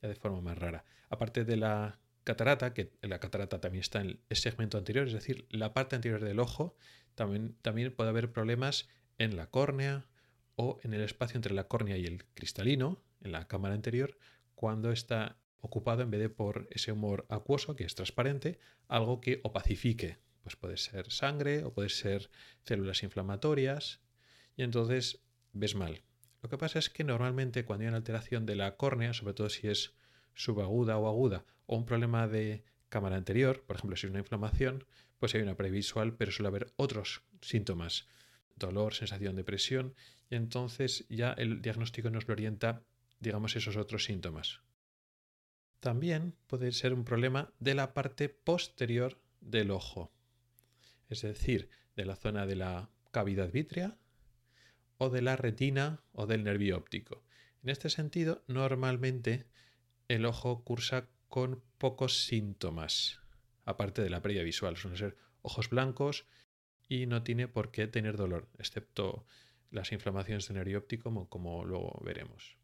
de 0.00 0.14
forma 0.14 0.40
más 0.40 0.58
rara. 0.58 0.84
Aparte 1.10 1.44
de 1.44 1.56
la 1.56 1.98
catarata, 2.24 2.72
que 2.72 2.92
la 3.02 3.20
catarata 3.20 3.60
también 3.60 3.82
está 3.82 4.00
en 4.00 4.20
el 4.28 4.36
segmento 4.36 4.78
anterior, 4.78 5.06
es 5.06 5.12
decir, 5.12 5.46
la 5.50 5.74
parte 5.74 5.96
anterior 5.96 6.22
del 6.24 6.40
ojo, 6.40 6.76
también, 7.14 7.56
también 7.62 7.94
puede 7.94 8.10
haber 8.10 8.32
problemas 8.32 8.88
en 9.18 9.36
la 9.36 9.46
córnea 9.48 10.06
o 10.56 10.78
en 10.82 10.94
el 10.94 11.02
espacio 11.02 11.36
entre 11.36 11.54
la 11.54 11.68
córnea 11.68 11.96
y 11.96 12.06
el 12.06 12.24
cristalino, 12.34 13.02
en 13.20 13.32
la 13.32 13.48
cámara 13.48 13.74
anterior, 13.74 14.16
cuando 14.54 14.92
está 14.92 15.36
ocupado 15.60 16.02
en 16.02 16.10
vez 16.10 16.20
de 16.20 16.28
por 16.28 16.68
ese 16.70 16.92
humor 16.92 17.26
acuoso, 17.28 17.74
que 17.74 17.84
es 17.84 17.94
transparente, 17.94 18.58
algo 18.86 19.20
que 19.20 19.40
opacifique. 19.42 20.18
Pues 20.42 20.56
puede 20.56 20.76
ser 20.76 21.10
sangre 21.10 21.64
o 21.64 21.72
puede 21.72 21.88
ser 21.88 22.30
células 22.64 23.02
inflamatorias 23.02 24.00
y 24.56 24.62
entonces 24.62 25.22
ves 25.52 25.74
mal. 25.74 26.02
Lo 26.42 26.50
que 26.50 26.58
pasa 26.58 26.78
es 26.78 26.90
que 26.90 27.02
normalmente 27.02 27.64
cuando 27.64 27.82
hay 27.84 27.88
una 27.88 27.96
alteración 27.96 28.44
de 28.44 28.56
la 28.56 28.76
córnea, 28.76 29.14
sobre 29.14 29.32
todo 29.32 29.48
si 29.48 29.68
es 29.68 29.94
subaguda 30.34 30.98
o 30.98 31.08
aguda, 31.08 31.46
o 31.64 31.76
un 31.76 31.86
problema 31.86 32.28
de 32.28 32.64
cámara 32.94 33.16
anterior, 33.16 33.64
por 33.66 33.74
ejemplo, 33.74 33.96
si 33.96 34.06
es 34.06 34.10
una 34.10 34.20
inflamación, 34.20 34.84
pues 35.18 35.34
hay 35.34 35.42
una 35.42 35.56
previsual, 35.56 36.14
pero 36.14 36.30
suele 36.30 36.46
haber 36.46 36.72
otros 36.76 37.24
síntomas, 37.40 38.06
dolor, 38.54 38.94
sensación 38.94 39.34
de 39.34 39.42
presión, 39.42 39.96
y 40.30 40.36
entonces 40.36 41.04
ya 41.08 41.32
el 41.32 41.60
diagnóstico 41.60 42.08
nos 42.10 42.28
lo 42.28 42.34
orienta, 42.34 42.84
digamos, 43.18 43.56
esos 43.56 43.76
otros 43.76 44.04
síntomas. 44.04 44.60
También 45.80 46.36
puede 46.46 46.70
ser 46.70 46.94
un 46.94 47.04
problema 47.04 47.52
de 47.58 47.74
la 47.74 47.94
parte 47.94 48.28
posterior 48.28 49.20
del 49.40 49.72
ojo, 49.72 50.12
es 51.08 51.22
decir, 51.22 51.70
de 51.96 52.04
la 52.04 52.14
zona 52.14 52.46
de 52.46 52.54
la 52.54 52.90
cavidad 53.10 53.50
vítrea 53.50 53.98
o 54.98 55.10
de 55.10 55.20
la 55.20 55.34
retina 55.34 56.00
o 56.12 56.28
del 56.28 56.44
nervio 56.44 56.76
óptico. 56.76 57.24
En 57.64 57.70
este 57.70 57.90
sentido, 57.90 58.44
normalmente 58.46 59.46
el 60.06 60.26
ojo 60.26 60.62
cursa 60.62 61.08
con 61.34 61.64
pocos 61.78 62.26
síntomas, 62.26 63.18
aparte 63.64 64.04
de 64.04 64.08
la 64.08 64.22
pérdida 64.22 64.44
visual. 64.44 64.76
Suelen 64.76 64.96
ser 64.96 65.16
ojos 65.42 65.68
blancos 65.68 66.26
y 66.88 67.06
no 67.06 67.24
tiene 67.24 67.48
por 67.48 67.72
qué 67.72 67.88
tener 67.88 68.16
dolor, 68.16 68.48
excepto 68.56 69.26
las 69.72 69.90
inflamaciones 69.90 70.46
del 70.46 70.58
nervio 70.58 70.78
óptico, 70.78 71.28
como, 71.28 71.64
luego 71.64 72.00
veremos. 72.04 72.56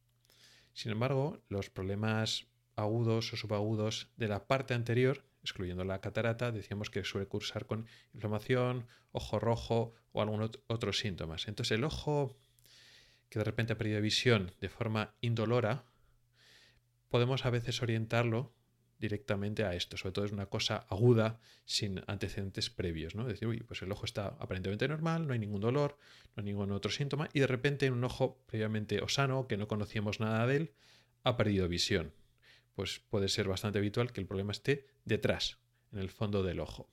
Sin 0.73 0.93
embargo, 0.93 1.43
los 1.49 1.69
problemas 1.69 2.47
agudos 2.77 3.33
o 3.33 3.37
subagudos 3.37 4.13
de 4.17 4.29
la 4.29 4.47
parte 4.47 4.73
anterior, 4.73 5.27
excluyendo 5.43 5.83
la 5.83 6.01
catarata, 6.01 6.53
decíamos 6.53 6.91
que 6.91 7.03
suele 7.03 7.27
cursar 7.27 7.67
con 7.67 7.89
inflamación, 8.15 8.87
ojo 9.11 9.41
rojo 9.41 9.95
o 10.13 10.23
algunos 10.23 10.53
otros 10.69 11.01
síntomas. 11.01 11.49
Entonces 11.49 11.77
el 11.77 11.83
ojo 11.83 12.39
que 13.31 13.41
de 13.41 13.45
repente 13.45 13.73
ha 13.73 13.79
perdido 13.79 14.01
visión 14.01 14.53
de 14.61 14.69
forma 14.69 15.17
indolora, 15.21 15.87
podemos 17.09 17.45
a 17.45 17.51
veces 17.51 17.83
orientarlo 17.83 18.55
directamente 19.01 19.65
a 19.65 19.75
esto. 19.75 19.97
Sobre 19.97 20.13
todo 20.13 20.25
es 20.27 20.33
una 20.33 20.47
cosa 20.47 20.87
aguda 20.89 21.41
sin 21.65 22.03
antecedentes 22.07 22.71
previos. 22.71 23.15
¿no? 23.15 23.27
Decir, 23.27 23.49
uy, 23.49 23.61
pues 23.61 23.83
el 23.83 23.91
ojo 23.91 24.05
está 24.05 24.37
aparentemente 24.39 24.87
normal, 24.87 25.27
no 25.27 25.33
hay 25.33 25.39
ningún 25.39 25.63
dolor, 25.63 25.99
no 26.37 26.43
hay 26.43 26.45
ningún 26.45 26.71
otro 26.71 26.91
síntoma, 26.91 27.29
y 27.33 27.41
de 27.41 27.47
repente 27.47 27.87
en 27.87 27.95
un 27.95 28.05
ojo 28.05 28.45
previamente 28.47 29.01
o 29.01 29.09
sano, 29.09 29.49
que 29.49 29.57
no 29.57 29.67
conocíamos 29.67 30.21
nada 30.21 30.47
de 30.47 30.57
él, 30.57 30.73
ha 31.25 31.37
perdido 31.37 31.67
visión. 31.67 32.13
Pues 32.75 33.01
puede 33.09 33.29
ser 33.29 33.49
bastante 33.49 33.79
habitual 33.79 34.13
que 34.13 34.21
el 34.21 34.27
problema 34.27 34.53
esté 34.53 34.87
detrás, 35.05 35.59
en 35.93 35.99
el 35.99 36.11
fondo 36.11 36.43
del 36.43 36.61
ojo. 36.61 36.89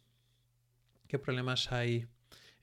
¿Qué 1.08 1.20
problemas 1.20 1.72
hay 1.72 2.08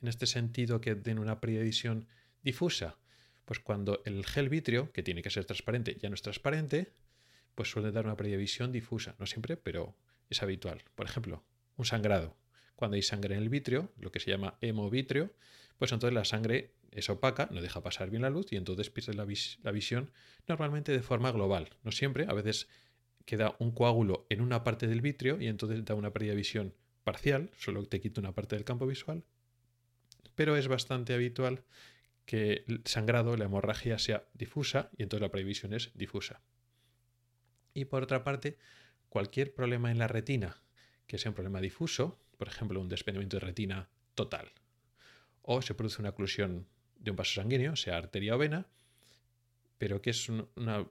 en 0.03 0.09
este 0.09 0.27
sentido 0.27 0.81
que 0.81 0.95
den 0.95 1.19
una 1.19 1.41
pérdida 1.41 1.61
de 1.61 1.67
visión 1.67 2.09
difusa? 2.43 2.99
Pues 3.45 3.61
cuando 3.61 4.03
el 4.07 4.25
gel 4.25 4.49
vitrio, 4.49 4.91
que 4.93 5.03
tiene 5.03 5.23
que 5.23 5.31
ser 5.31 5.45
transparente, 5.45 5.97
ya 6.01 6.09
no 6.09 6.15
es 6.15 6.23
transparente, 6.23 6.93
pues 7.55 7.71
suele 7.71 7.93
dar 7.93 8.07
una 8.07 8.15
visión 8.15 8.73
difusa. 8.73 9.15
No 9.19 9.27
siempre, 9.27 9.57
pero 9.57 9.97
es 10.31 10.43
habitual. 10.43 10.83
Por 10.95 11.07
ejemplo, 11.07 11.45
un 11.77 11.85
sangrado. 11.85 12.37
Cuando 12.77 12.97
hay 12.97 13.03
sangre 13.03 13.37
en 13.37 13.43
el 13.43 13.49
vitrio, 13.49 13.93
lo 13.99 14.11
que 14.11 14.21
se 14.21 14.31
llama 14.31 14.59
hemovitrio, 14.61 15.33
pues 15.79 15.93
entonces 15.93 16.15
la 16.15 16.25
sangre 16.25 16.75
es 16.91 17.09
opaca, 17.09 17.49
no 17.51 17.61
deja 17.61 17.83
pasar 17.83 18.11
bien 18.11 18.23
la 18.23 18.31
luz 18.31 18.53
y 18.53 18.57
entonces 18.57 18.91
pierde 18.91 19.15
la, 19.15 19.27
la 19.63 19.73
visión 19.73 20.11
normalmente 20.47 20.93
de 20.93 21.03
forma 21.03 21.33
global. 21.33 21.71
No 21.83 21.93
siempre, 21.93 22.27
a 22.29 22.33
veces 22.33 22.69
queda 23.25 23.57
un 23.59 23.73
coágulo 23.73 24.27
en 24.29 24.41
una 24.41 24.65
parte 24.65 24.87
del 24.87 25.01
vitrio 25.01 25.41
y 25.41 25.47
entonces 25.47 25.85
da 25.85 25.95
una 25.95 26.13
pérdida 26.13 26.31
de 26.31 26.37
visión 26.37 26.75
parcial, 27.05 27.51
solo 27.59 27.85
te 27.85 28.01
quita 28.01 28.21
una 28.21 28.33
parte 28.33 28.57
del 28.57 28.65
campo 28.65 28.87
visual, 28.87 29.25
pero 30.35 30.57
es 30.57 30.69
bastante 30.69 31.15
habitual 31.15 31.65
que 32.25 32.65
el 32.67 32.83
sangrado, 32.85 33.37
la 33.37 33.45
hemorragia 33.45 33.99
sea 33.99 34.27
difusa 34.35 34.91
y 34.97 35.03
entonces 35.03 35.23
la 35.23 35.31
previsión 35.31 35.75
es 35.75 35.91
difusa. 35.95 36.41
Y 37.75 37.87
por 37.87 38.03
otra 38.03 38.23
parte, 38.23 38.57
cualquier 39.09 39.55
problema 39.55 39.91
en 39.91 39.99
la 39.99 40.09
retina, 40.09 40.63
que 41.07 41.19
sea 41.19 41.31
un 41.31 41.35
problema 41.35 41.61
difuso, 41.61 42.19
por 42.39 42.49
ejemplo, 42.49 42.81
un 42.81 42.89
desprendimiento 42.89 43.37
de 43.37 43.47
retina 43.47 43.89
total, 44.15 44.53
o 45.43 45.61
se 45.61 45.75
produce 45.75 46.01
una 46.01 46.11
oclusión 46.11 46.67
de 46.97 47.11
un 47.11 47.17
vaso 47.17 47.35
sanguíneo, 47.35 47.77
sea 47.77 47.99
arteria 47.99 48.35
o 48.35 48.39
vena, 48.39 48.67
pero 49.79 50.01
que 50.01 50.11
es 50.11 50.29
una, 50.29 50.87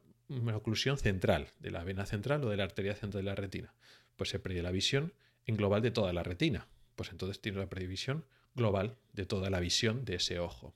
oclusión 0.55 0.97
central, 0.97 1.47
de 1.59 1.71
la 1.71 1.83
vena 1.83 2.05
central 2.05 2.43
o 2.43 2.49
de 2.49 2.57
la 2.57 2.63
arteria 2.63 2.95
central 2.95 3.23
de 3.23 3.29
la 3.29 3.35
retina, 3.35 3.73
pues 4.15 4.29
se 4.29 4.39
pierde 4.39 4.61
la 4.61 4.71
visión 4.71 5.13
en 5.45 5.57
global 5.57 5.81
de 5.81 5.91
toda 5.91 6.13
la 6.13 6.23
retina. 6.23 6.67
Pues 6.95 7.09
entonces 7.09 7.41
tiene 7.41 7.57
una 7.57 7.69
previsión 7.69 8.25
global 8.53 8.97
de 9.13 9.25
toda 9.25 9.49
la 9.49 9.59
visión 9.59 10.05
de 10.05 10.15
ese 10.15 10.39
ojo. 10.39 10.75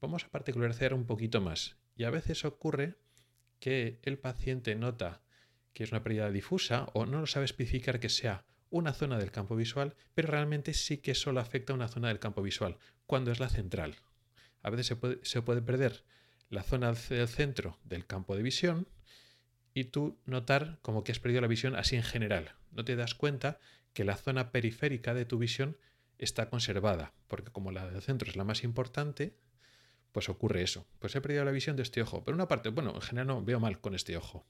Vamos 0.00 0.24
a 0.24 0.28
particularizar 0.28 0.94
un 0.94 1.06
poquito 1.06 1.40
más. 1.40 1.76
Y 1.96 2.04
a 2.04 2.10
veces 2.10 2.44
ocurre 2.44 2.96
que 3.58 3.98
el 4.02 4.18
paciente 4.18 4.74
nota 4.74 5.22
que 5.72 5.84
es 5.84 5.92
una 5.92 6.02
pérdida 6.02 6.30
difusa 6.30 6.88
o 6.94 7.04
no 7.04 7.20
lo 7.20 7.26
sabe 7.26 7.44
especificar 7.44 8.00
que 8.00 8.08
sea 8.08 8.44
una 8.70 8.92
zona 8.92 9.18
del 9.18 9.30
campo 9.30 9.56
visual, 9.56 9.94
pero 10.14 10.28
realmente 10.28 10.72
sí 10.72 10.98
que 10.98 11.14
solo 11.14 11.40
afecta 11.40 11.72
a 11.72 11.76
una 11.76 11.88
zona 11.88 12.08
del 12.08 12.18
campo 12.18 12.42
visual, 12.42 12.78
cuando 13.06 13.30
es 13.30 13.40
la 13.40 13.48
central. 13.48 13.96
A 14.62 14.70
veces 14.70 14.86
se 14.86 14.96
puede, 14.96 15.18
se 15.22 15.42
puede 15.42 15.62
perder 15.62 16.04
la 16.48 16.62
zona 16.62 16.92
del 16.92 17.28
centro 17.28 17.78
del 17.84 18.06
campo 18.06 18.36
de 18.36 18.42
visión 18.42 18.88
y 19.74 19.84
tú 19.84 20.18
notar 20.24 20.78
como 20.82 21.04
que 21.04 21.12
has 21.12 21.20
perdido 21.20 21.42
la 21.42 21.46
visión 21.46 21.76
así 21.76 21.96
en 21.96 22.02
general. 22.02 22.54
No 22.70 22.84
te 22.84 22.96
das 22.96 23.14
cuenta 23.14 23.58
que 23.92 24.04
la 24.04 24.16
zona 24.16 24.52
periférica 24.52 25.12
de 25.12 25.26
tu 25.26 25.38
visión 25.38 25.76
está 26.18 26.48
conservada, 26.48 27.12
porque 27.28 27.52
como 27.52 27.72
la 27.72 27.88
del 27.90 28.02
centro 28.02 28.30
es 28.30 28.36
la 28.36 28.44
más 28.44 28.64
importante, 28.64 29.36
pues 30.16 30.30
ocurre 30.30 30.62
eso. 30.62 30.86
Pues 30.98 31.14
he 31.14 31.20
perdido 31.20 31.44
la 31.44 31.50
visión 31.50 31.76
de 31.76 31.82
este 31.82 32.00
ojo. 32.00 32.24
Pero 32.24 32.36
una 32.36 32.48
parte, 32.48 32.70
bueno, 32.70 32.94
en 32.94 33.02
general 33.02 33.26
no 33.26 33.44
veo 33.44 33.60
mal 33.60 33.82
con 33.82 33.94
este 33.94 34.16
ojo. 34.16 34.46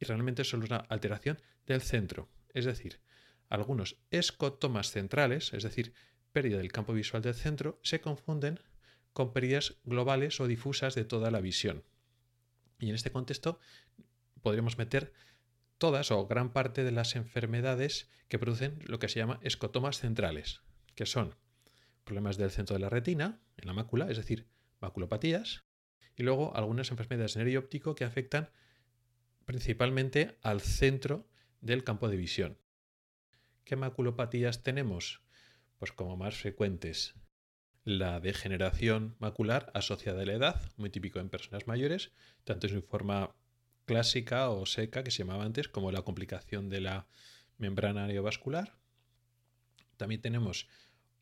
Y 0.00 0.06
realmente 0.06 0.40
es 0.40 0.48
solo 0.48 0.64
una 0.64 0.78
alteración 0.78 1.38
del 1.66 1.82
centro. 1.82 2.30
Es 2.54 2.64
decir, 2.64 3.02
algunos 3.50 3.98
escotomas 4.10 4.90
centrales, 4.92 5.52
es 5.52 5.64
decir, 5.64 5.92
pérdida 6.32 6.56
del 6.56 6.72
campo 6.72 6.94
visual 6.94 7.22
del 7.22 7.34
centro, 7.34 7.78
se 7.82 8.00
confunden 8.00 8.58
con 9.12 9.34
pérdidas 9.34 9.76
globales 9.84 10.40
o 10.40 10.46
difusas 10.46 10.94
de 10.94 11.04
toda 11.04 11.30
la 11.30 11.42
visión. 11.42 11.84
Y 12.78 12.88
en 12.88 12.94
este 12.94 13.12
contexto 13.12 13.60
podríamos 14.40 14.78
meter 14.78 15.12
todas 15.76 16.10
o 16.10 16.26
gran 16.26 16.54
parte 16.54 16.84
de 16.84 16.92
las 16.92 17.16
enfermedades 17.16 18.08
que 18.28 18.38
producen 18.38 18.78
lo 18.86 18.98
que 18.98 19.10
se 19.10 19.18
llama 19.18 19.40
escotomas 19.42 20.00
centrales, 20.00 20.62
que 20.94 21.04
son 21.04 21.34
problemas 22.04 22.38
del 22.38 22.50
centro 22.50 22.76
de 22.76 22.80
la 22.80 22.88
retina, 22.88 23.42
en 23.58 23.66
la 23.66 23.74
mácula, 23.74 24.10
es 24.10 24.16
decir, 24.16 24.55
maculopatías 24.80 25.64
y 26.16 26.22
luego 26.22 26.56
algunas 26.56 26.90
enfermedades 26.90 27.34
de 27.34 27.40
nervio 27.40 27.60
óptico 27.60 27.94
que 27.94 28.04
afectan 28.04 28.50
principalmente 29.44 30.38
al 30.42 30.60
centro 30.60 31.28
del 31.60 31.84
campo 31.84 32.08
de 32.08 32.16
visión. 32.16 32.58
¿Qué 33.64 33.76
maculopatías 33.76 34.62
tenemos? 34.62 35.22
Pues 35.78 35.92
como 35.92 36.16
más 36.16 36.36
frecuentes 36.36 37.14
la 37.86 38.18
degeneración 38.18 39.14
macular 39.20 39.70
asociada 39.72 40.22
a 40.22 40.26
la 40.26 40.32
edad, 40.32 40.72
muy 40.76 40.90
típico 40.90 41.20
en 41.20 41.28
personas 41.28 41.68
mayores, 41.68 42.10
tanto 42.42 42.66
en 42.66 42.74
su 42.74 42.82
forma 42.82 43.36
clásica 43.84 44.50
o 44.50 44.66
seca 44.66 45.04
que 45.04 45.12
se 45.12 45.18
llamaba 45.18 45.44
antes, 45.44 45.68
como 45.68 45.92
la 45.92 46.02
complicación 46.02 46.68
de 46.68 46.80
la 46.80 47.06
membrana 47.58 48.08
neovascular. 48.08 48.76
También 49.96 50.20
tenemos 50.20 50.68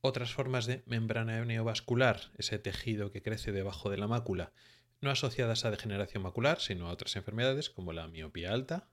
otras 0.07 0.35
formas 0.35 0.67
de 0.67 0.83
membrana 0.85 1.43
neovascular, 1.47 2.31
ese 2.37 2.59
tejido 2.59 3.11
que 3.11 3.23
crece 3.23 3.53
debajo 3.53 3.89
de 3.89 3.97
la 3.97 4.07
mácula, 4.07 4.53
no 5.01 5.09
asociadas 5.09 5.65
a 5.65 5.71
degeneración 5.71 6.23
macular, 6.23 6.61
sino 6.61 6.89
a 6.89 6.93
otras 6.93 7.17
enfermedades 7.17 7.71
como 7.71 7.95
la 7.95 8.07
miopía 8.07 8.53
alta. 8.53 8.91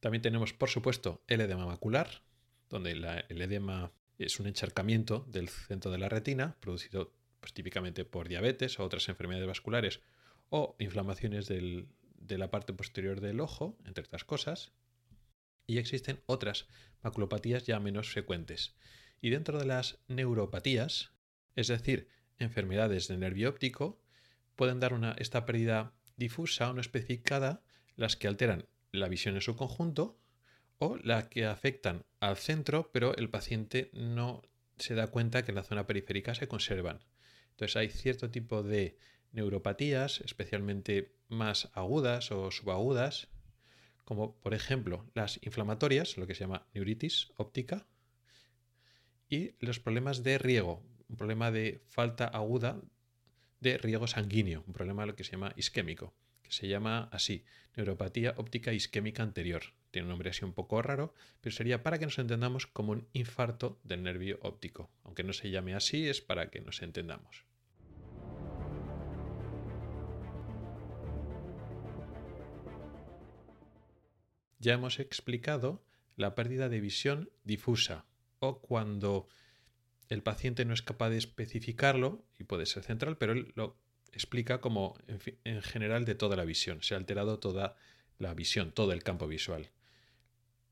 También 0.00 0.22
tenemos, 0.22 0.52
por 0.52 0.68
supuesto, 0.68 1.22
el 1.28 1.40
edema 1.40 1.66
macular, 1.66 2.24
donde 2.68 2.90
el 2.90 3.40
edema 3.40 3.92
es 4.18 4.40
un 4.40 4.48
encharcamiento 4.48 5.24
del 5.28 5.48
centro 5.48 5.92
de 5.92 5.98
la 5.98 6.08
retina, 6.08 6.56
producido 6.58 7.14
pues, 7.38 7.54
típicamente 7.54 8.04
por 8.04 8.26
diabetes 8.26 8.80
o 8.80 8.84
otras 8.84 9.08
enfermedades 9.08 9.46
vasculares 9.46 10.00
o 10.48 10.74
inflamaciones 10.80 11.46
de 11.46 12.38
la 12.38 12.50
parte 12.50 12.72
posterior 12.72 13.20
del 13.20 13.38
ojo, 13.38 13.78
entre 13.84 14.02
otras 14.02 14.24
cosas. 14.24 14.72
Y 15.68 15.78
existen 15.78 16.20
otras 16.26 16.66
maculopatías 17.02 17.66
ya 17.66 17.78
menos 17.78 18.10
frecuentes. 18.10 18.74
Y 19.20 19.30
dentro 19.30 19.58
de 19.58 19.66
las 19.66 19.98
neuropatías, 20.08 21.12
es 21.56 21.68
decir, 21.68 22.08
enfermedades 22.38 23.08
del 23.08 23.20
nervio 23.20 23.50
óptico, 23.50 24.00
pueden 24.56 24.80
dar 24.80 24.94
una, 24.94 25.12
esta 25.12 25.46
pérdida 25.46 25.92
difusa 26.16 26.70
o 26.70 26.72
no 26.72 26.80
especificada, 26.80 27.62
las 27.96 28.16
que 28.16 28.28
alteran 28.28 28.66
la 28.92 29.08
visión 29.08 29.34
en 29.34 29.40
su 29.40 29.56
conjunto 29.56 30.18
o 30.78 30.96
las 30.96 31.28
que 31.28 31.46
afectan 31.46 32.04
al 32.20 32.36
centro, 32.36 32.90
pero 32.92 33.14
el 33.16 33.28
paciente 33.28 33.90
no 33.92 34.42
se 34.78 34.94
da 34.94 35.08
cuenta 35.08 35.44
que 35.44 35.50
en 35.50 35.56
la 35.56 35.62
zona 35.62 35.86
periférica 35.86 36.34
se 36.34 36.48
conservan. 36.48 37.00
Entonces 37.50 37.76
hay 37.76 37.90
cierto 37.90 38.30
tipo 38.30 38.62
de 38.62 38.96
neuropatías, 39.32 40.20
especialmente 40.22 41.14
más 41.28 41.70
agudas 41.74 42.32
o 42.32 42.50
subagudas, 42.50 43.28
como 44.04 44.34
por 44.40 44.54
ejemplo 44.54 45.06
las 45.14 45.38
inflamatorias, 45.42 46.16
lo 46.16 46.26
que 46.26 46.34
se 46.34 46.40
llama 46.40 46.66
neuritis 46.74 47.32
óptica, 47.36 47.86
y 49.30 49.54
los 49.60 49.78
problemas 49.78 50.22
de 50.24 50.36
riego, 50.38 50.82
un 51.08 51.16
problema 51.16 51.50
de 51.50 51.80
falta 51.86 52.26
aguda 52.26 52.82
de 53.60 53.78
riego 53.78 54.06
sanguíneo, 54.06 54.64
un 54.66 54.72
problema 54.72 55.06
lo 55.06 55.14
que 55.14 55.24
se 55.24 55.32
llama 55.32 55.52
isquémico, 55.56 56.12
que 56.42 56.50
se 56.50 56.66
llama 56.66 57.08
así, 57.12 57.44
neuropatía 57.76 58.34
óptica 58.36 58.72
isquémica 58.72 59.22
anterior. 59.22 59.62
Tiene 59.92 60.06
un 60.06 60.10
nombre 60.10 60.30
así 60.30 60.44
un 60.44 60.52
poco 60.52 60.82
raro, 60.82 61.14
pero 61.40 61.54
sería 61.54 61.82
para 61.82 61.98
que 61.98 62.06
nos 62.06 62.18
entendamos 62.18 62.66
como 62.66 62.92
un 62.92 63.08
infarto 63.12 63.80
del 63.84 64.02
nervio 64.02 64.38
óptico. 64.42 64.90
Aunque 65.04 65.22
no 65.22 65.32
se 65.32 65.50
llame 65.50 65.74
así, 65.74 66.08
es 66.08 66.20
para 66.20 66.50
que 66.50 66.60
nos 66.60 66.82
entendamos. 66.82 67.44
Ya 74.58 74.74
hemos 74.74 74.98
explicado 74.98 75.82
la 76.16 76.34
pérdida 76.34 76.68
de 76.68 76.80
visión 76.80 77.30
difusa 77.44 78.04
o 78.40 78.60
cuando 78.60 79.28
el 80.08 80.22
paciente 80.22 80.64
no 80.64 80.74
es 80.74 80.82
capaz 80.82 81.10
de 81.10 81.18
especificarlo, 81.18 82.24
y 82.38 82.44
puede 82.44 82.66
ser 82.66 82.82
central, 82.82 83.16
pero 83.16 83.32
él 83.32 83.52
lo 83.54 83.76
explica 84.12 84.60
como 84.60 84.98
en, 85.44 85.62
general 85.62 86.04
de 86.04 86.16
toda 86.16 86.36
la 86.36 86.44
visión. 86.44 86.82
Se 86.82 86.94
ha 86.94 86.96
alterado 86.96 87.38
toda 87.38 87.76
la 88.18 88.34
visión, 88.34 88.72
todo 88.72 88.92
el 88.92 89.04
campo 89.04 89.28
visual. 89.28 89.70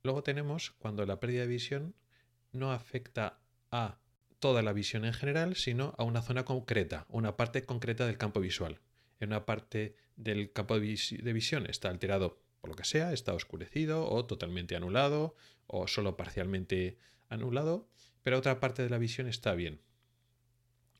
Luego 0.03 0.23
tenemos 0.23 0.73
cuando 0.73 1.07
la 1.07 1.21
pérdida 1.21 1.43
de 1.43 1.49
visión 1.49 1.95
no 2.53 2.73
afecta 2.73 3.39
a 3.71 3.99
toda 4.41 4.63
la 4.63 4.73
visión 4.73 5.05
en 5.05 5.13
general, 5.13 5.57
sino 5.57 5.95
a 5.99 6.05
una 6.05 6.23
zona 6.23 6.45
concreta, 6.45 7.07
una 7.09 7.37
parte 7.37 7.65
concreta 7.65 8.07
del 8.07 8.19
campo 8.19 8.41
visual. 8.41 8.81
En 9.21 9.29
una 9.29 9.47
parte 9.47 9.97
del 10.17 10.53
campo 10.53 10.79
de 10.79 11.33
visión 11.33 11.67
está 11.67 11.91
alterado 11.91 12.41
por 12.61 12.71
lo 12.71 12.77
que 12.77 12.85
sea, 12.85 13.13
está 13.13 13.35
oscurecido 13.35 14.09
o 14.09 14.25
totalmente 14.27 14.77
anulado 14.77 15.35
o 15.67 15.87
solo 15.87 16.17
parcialmente 16.17 16.99
anulado, 17.29 17.89
pero 18.23 18.39
otra 18.39 18.61
parte 18.61 18.83
de 18.83 18.91
la 18.91 18.99
visión 18.99 19.29
está 19.29 19.55
bien. 19.55 19.81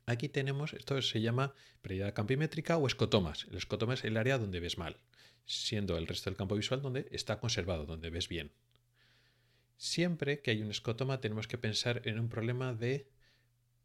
Aquí 0.05 0.27
tenemos, 0.27 0.73
esto 0.73 0.99
se 1.01 1.21
llama 1.21 1.53
pérdida 1.81 2.13
campimétrica 2.13 2.77
o 2.77 2.87
escotomas. 2.87 3.45
El 3.51 3.57
escotoma 3.57 3.93
es 3.93 4.03
el 4.03 4.17
área 4.17 4.39
donde 4.39 4.59
ves 4.59 4.77
mal, 4.79 4.97
siendo 5.45 5.97
el 5.97 6.07
resto 6.07 6.29
del 6.29 6.37
campo 6.37 6.55
visual 6.55 6.81
donde 6.81 7.07
está 7.11 7.39
conservado, 7.39 7.85
donde 7.85 8.09
ves 8.09 8.27
bien. 8.27 8.51
Siempre 9.77 10.41
que 10.41 10.51
hay 10.51 10.63
un 10.63 10.71
escotoma 10.71 11.21
tenemos 11.21 11.47
que 11.47 11.59
pensar 11.59 12.01
en 12.05 12.19
un 12.19 12.27
problema 12.27 12.73
de 12.73 13.07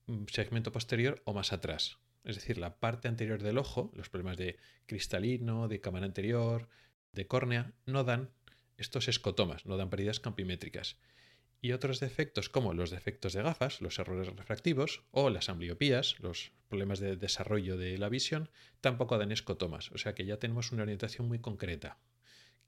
mm, 0.07 0.25
segmento 0.33 0.73
posterior 0.73 1.21
o 1.25 1.35
más 1.35 1.53
atrás. 1.53 1.99
Es 2.25 2.37
decir, 2.37 2.57
la 2.57 2.81
parte 2.81 3.07
anterior 3.07 3.43
del 3.43 3.59
ojo, 3.59 3.93
los 3.95 4.09
problemas 4.09 4.39
de 4.39 4.57
cristalino, 4.87 5.69
de 5.69 5.81
cámara 5.81 6.07
anterior, 6.07 6.69
de 7.13 7.27
córnea, 7.27 7.75
no 7.85 8.03
dan 8.03 8.31
estos 8.79 9.09
escotomas, 9.09 9.67
no 9.67 9.77
dan 9.77 9.91
pérdidas 9.91 10.21
campimétricas 10.21 10.97
y 11.65 11.73
otros 11.73 11.99
defectos 11.99 12.51
como 12.51 12.75
los 12.75 12.91
defectos 12.91 13.33
de 13.33 13.41
gafas, 13.41 13.81
los 13.81 13.99
errores 13.99 14.29
refractivos 14.37 15.03
o 15.13 15.31
las 15.31 15.49
ambliopías, 15.49 16.21
los 16.21 16.53
problemas 16.69 16.99
de 16.99 17.17
desarrollo 17.17 17.79
de 17.79 17.97
la 17.97 18.11
visión, 18.11 18.51
tampoco 18.83 19.17
dan 19.17 19.33
escotomas. 19.33 19.91
O 19.93 19.97
sea 19.97 20.15
que 20.15 20.27
ya 20.27 20.37
tenemos 20.37 20.73
una 20.73 20.83
orientación 20.83 21.27
muy 21.27 21.39
concreta, 21.39 21.97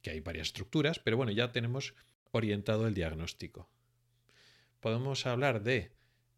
que 0.00 0.12
hay 0.12 0.20
varias 0.20 0.46
estructuras, 0.46 0.98
pero 0.98 1.18
bueno, 1.18 1.30
ya 1.30 1.52
tenemos 1.52 1.92
orientado 2.30 2.86
el 2.86 2.94
diagnóstico. 2.94 3.68
Podemos 4.80 5.26
hablar 5.26 5.62
de 5.62 5.92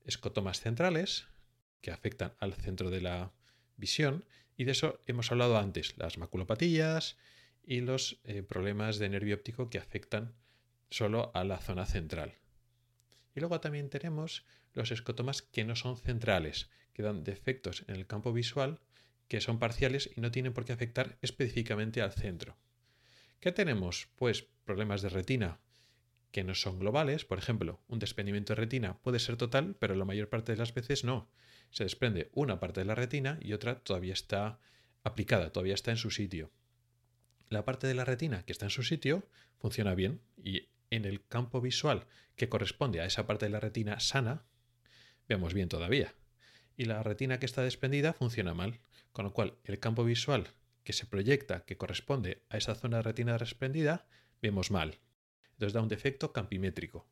escotomas 0.05 0.61
centrales, 0.61 1.29
que 1.81 1.93
afectan 1.93 2.35
al 2.41 2.55
centro 2.55 2.91
de 2.91 3.03
la 3.03 3.31
visión, 3.77 4.25
y 4.57 4.65
de 4.65 4.73
eso 4.73 5.01
hemos 5.07 5.31
hablado 5.31 5.59
antes, 5.59 5.97
las 5.97 6.19
maculopatías 6.19 7.19
y 7.63 7.83
los 7.83 8.19
eh, 8.25 8.43
problemas 8.43 8.99
de 8.99 9.11
nervio 9.11 9.37
óptico 9.37 9.71
que 9.71 9.79
afectan 9.79 10.35
solo 10.91 11.31
a 11.35 11.45
la 11.45 11.59
zona 11.59 11.87
central. 11.87 12.35
Y 13.35 13.41
luego 13.41 13.61
también 13.61 13.91
tenemos 13.91 14.45
los 14.75 14.91
escotomas 14.91 15.43
que 15.43 15.65
no 15.65 15.77
son 15.77 15.97
centrales, 15.97 16.71
que 16.93 17.03
dan 17.03 17.25
defectos 17.25 17.85
en 17.89 17.97
el 17.97 18.07
campo 18.07 18.33
visual 18.33 18.81
que 19.29 19.41
son 19.41 19.59
parciales 19.59 20.11
y 20.17 20.21
no 20.21 20.31
tienen 20.31 20.55
por 20.55 20.65
qué 20.65 20.73
afectar 20.73 21.19
específicamente 21.21 22.01
al 22.01 22.13
centro. 22.13 22.57
¿Qué 23.41 23.53
tenemos? 23.53 24.09
Pues 24.17 24.49
problemas 24.65 25.03
de 25.03 25.11
retina 25.11 25.61
que 26.33 26.45
no 26.45 26.55
son 26.55 26.79
globales, 26.79 27.25
por 27.25 27.39
ejemplo, 27.39 27.81
un 27.89 27.99
desprendimiento 27.99 28.55
de 28.55 28.61
retina 28.61 28.99
puede 28.99 29.19
ser 29.19 29.37
total, 29.37 29.77
pero 29.79 29.95
la 29.95 30.05
mayor 30.05 30.29
parte 30.29 30.53
de 30.53 30.59
las 30.59 30.75
veces 30.75 31.05
no. 31.05 31.31
Se 31.71 31.85
desprende 31.85 32.31
una 32.33 32.59
parte 32.59 32.81
de 32.81 32.87
la 32.87 32.95
retina 32.95 33.39
y 33.41 33.53
otra 33.53 33.81
todavía 33.81 34.13
está 34.13 34.59
aplicada, 35.05 35.53
todavía 35.53 35.75
está 35.75 35.91
en 35.91 35.97
su 35.97 36.11
sitio. 36.11 36.51
La 37.49 37.65
parte 37.65 37.87
de 37.87 37.95
la 37.95 38.05
retina 38.05 38.45
que 38.45 38.53
está 38.53 38.67
en 38.67 38.71
su 38.71 38.83
sitio 38.83 39.27
funciona 39.59 39.95
bien 39.95 40.21
y 40.37 40.69
en 40.91 41.05
el 41.05 41.27
campo 41.27 41.61
visual 41.61 42.07
que 42.37 42.49
corresponde 42.49 43.01
a 43.01 43.07
esa 43.07 43.27
parte 43.27 43.47
de 43.47 43.51
la 43.51 43.61
retina 43.61 44.01
sana, 44.01 44.45
vemos 45.29 45.55
bien 45.55 45.69
todavía. 45.69 46.15
Y 46.77 46.85
la 46.85 47.03
retina 47.03 47.39
que 47.39 47.47
está 47.47 47.63
desprendida 47.63 48.13
funciona 48.13 48.55
mal, 48.55 48.81
con 49.13 49.25
lo 49.25 49.33
cual 49.33 49.59
el 49.65 49.81
campo 49.81 50.05
visual 50.05 50.49
que 50.85 50.93
se 50.93 51.07
proyecta, 51.07 51.65
que 51.65 51.77
corresponde 51.77 52.43
a 52.49 52.57
esa 52.57 52.75
zona 52.75 52.99
de 52.99 53.03
retina 53.03 53.37
desprendida, 53.37 54.07
vemos 54.41 54.71
mal. 54.71 54.99
Entonces 55.53 55.73
da 55.73 55.83
un 55.83 55.89
defecto 55.89 56.33
campimétrico. 56.33 57.07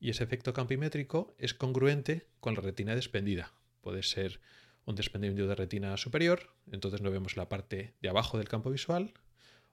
Y 0.00 0.10
ese 0.10 0.24
efecto 0.24 0.52
campimétrico 0.52 1.34
es 1.38 1.54
congruente 1.54 2.28
con 2.40 2.54
la 2.54 2.60
retina 2.60 2.94
desprendida. 2.94 3.52
Puede 3.80 4.02
ser 4.02 4.40
un 4.84 4.94
desprendimiento 4.94 5.46
de 5.46 5.54
retina 5.54 5.96
superior, 5.96 6.54
entonces 6.70 7.00
no 7.00 7.10
vemos 7.10 7.36
la 7.36 7.48
parte 7.48 7.94
de 8.00 8.08
abajo 8.08 8.38
del 8.38 8.48
campo 8.48 8.70
visual, 8.70 9.14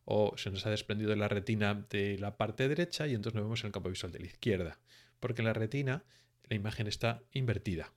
o 0.06 0.38
se 0.38 0.52
nos 0.52 0.66
ha 0.66 0.70
desprendido 0.70 1.16
la 1.16 1.28
retina 1.28 1.86
de 1.90 2.18
la 2.20 2.38
parte 2.38 2.70
derecha 2.70 3.08
y 3.08 3.16
entonces 3.16 3.36
nos 3.36 3.44
vemos 3.44 3.62
en 3.62 3.68
el 3.68 3.72
campo 3.74 3.90
visual 3.90 4.12
de 4.12 4.20
la 4.20 4.28
izquierda, 4.28 4.80
porque 5.20 5.42
en 5.42 5.48
la 5.48 5.54
retina 5.54 6.06
la 6.44 6.56
imagen 6.56 6.88
está 6.88 7.24
invertida. 7.32 7.92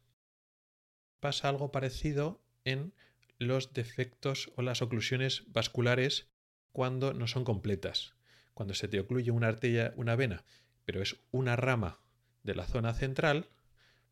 Pasa 1.21 1.49
algo 1.49 1.71
parecido 1.71 2.41
en 2.65 2.95
los 3.39 3.75
defectos 3.75 4.51
o 4.57 4.63
las 4.63 4.81
oclusiones 4.83 5.45
vasculares 5.49 6.29
cuando 6.73 7.13
no 7.13 7.27
son 7.27 7.45
completas. 7.45 8.15
Cuando 8.55 8.75
se 8.75 8.89
te 8.89 8.99
ocluye 8.99 9.31
una 9.31 9.49
arteria, 9.49 9.93
una 9.97 10.17
vena, 10.17 10.45
pero 10.85 11.03
es 11.03 11.17
una 11.31 11.57
rama 11.57 12.01
de 12.43 12.55
la 12.55 12.67
zona 12.67 12.95
central, 12.95 13.51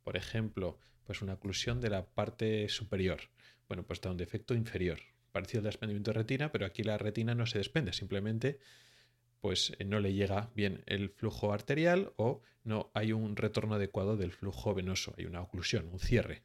por 0.05 0.17
ejemplo, 0.17 0.79
pues 1.05 1.23
una 1.23 1.35
oclusión 1.35 1.81
de 1.81 1.91
la 1.91 2.07
parte 2.07 2.69
superior. 2.69 3.31
Bueno, 3.69 3.85
pues 3.85 3.97
está 3.97 4.11
un 4.11 4.17
defecto 4.17 4.55
inferior 4.55 5.01
parecido 5.37 5.61
al 5.61 5.65
desprendimiento 5.65 6.13
de 6.13 6.19
retina, 6.19 6.51
pero 6.51 6.65
aquí 6.65 6.83
la 6.83 6.97
retina 6.97 7.35
no 7.35 7.45
se 7.45 7.59
desprende, 7.59 7.93
simplemente 7.93 8.59
pues 9.43 9.75
eh, 9.79 9.85
no 9.85 10.01
le 10.01 10.15
llega 10.15 10.51
bien 10.55 10.83
el 10.87 11.11
flujo 11.11 11.53
arterial 11.53 12.15
o 12.17 12.41
no 12.65 12.91
hay 12.95 13.13
un 13.13 13.37
retorno 13.37 13.75
adecuado 13.75 14.17
del 14.17 14.33
flujo 14.33 14.73
venoso, 14.73 15.15
hay 15.19 15.27
una 15.27 15.43
oclusión, 15.43 15.91
un 15.93 15.99
cierre, 15.99 16.43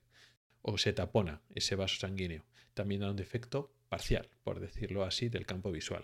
o 0.62 0.78
se 0.78 0.92
tapona 0.92 1.42
ese 1.56 1.76
vaso 1.76 2.02
sanguíneo. 2.02 2.44
También 2.74 3.00
da 3.00 3.10
un 3.10 3.16
defecto 3.16 3.74
parcial, 3.88 4.28
por 4.44 4.60
decirlo 4.60 5.06
así, 5.06 5.30
del 5.30 5.46
campo 5.46 5.72
visual. 5.72 6.04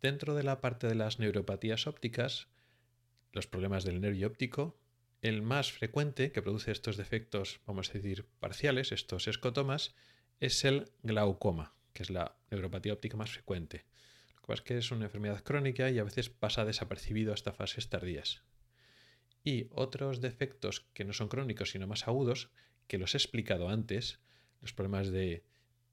Dentro 0.00 0.36
de 0.36 0.44
la 0.44 0.60
parte 0.60 0.86
de 0.86 0.94
las 0.94 1.18
neuropatías 1.18 1.88
ópticas, 1.88 2.46
los 3.32 3.48
problemas 3.48 3.82
del 3.82 4.00
nervio 4.00 4.28
óptico, 4.28 4.78
el 5.22 5.42
más 5.42 5.72
frecuente 5.72 6.30
que 6.30 6.40
produce 6.40 6.70
estos 6.70 6.96
defectos, 6.96 7.60
vamos 7.66 7.90
a 7.90 7.94
decir, 7.94 8.26
parciales, 8.38 8.92
estos 8.92 9.26
escotomas, 9.26 9.96
es 10.44 10.64
el 10.64 10.90
glaucoma, 11.02 11.74
que 11.92 12.02
es 12.02 12.10
la 12.10 12.36
neuropatía 12.50 12.92
óptica 12.92 13.16
más 13.16 13.30
frecuente. 13.30 13.84
Lo 14.36 14.42
que 14.42 14.46
pasa 14.48 14.62
es 14.62 14.62
que 14.62 14.78
es 14.78 14.90
una 14.90 15.06
enfermedad 15.06 15.42
crónica 15.42 15.90
y 15.90 15.98
a 15.98 16.04
veces 16.04 16.28
pasa 16.28 16.64
desapercibido 16.64 17.32
hasta 17.32 17.52
fases 17.52 17.88
tardías. 17.88 18.42
Y 19.42 19.68
otros 19.70 20.20
defectos 20.20 20.86
que 20.92 21.04
no 21.04 21.12
son 21.12 21.28
crónicos 21.28 21.70
sino 21.70 21.86
más 21.86 22.06
agudos, 22.08 22.50
que 22.86 22.98
los 22.98 23.14
he 23.14 23.18
explicado 23.18 23.68
antes, 23.68 24.20
los 24.60 24.72
problemas 24.72 25.10
de 25.10 25.44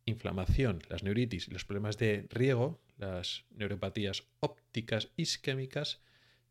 inflamación, 0.05 0.81
las 0.89 1.03
neuritis 1.03 1.47
los 1.49 1.63
problemas 1.63 1.97
de 1.97 2.27
riego, 2.29 2.81
las 2.97 3.45
neuropatías 3.51 4.23
ópticas 4.39 5.09
isquémicas, 5.15 6.01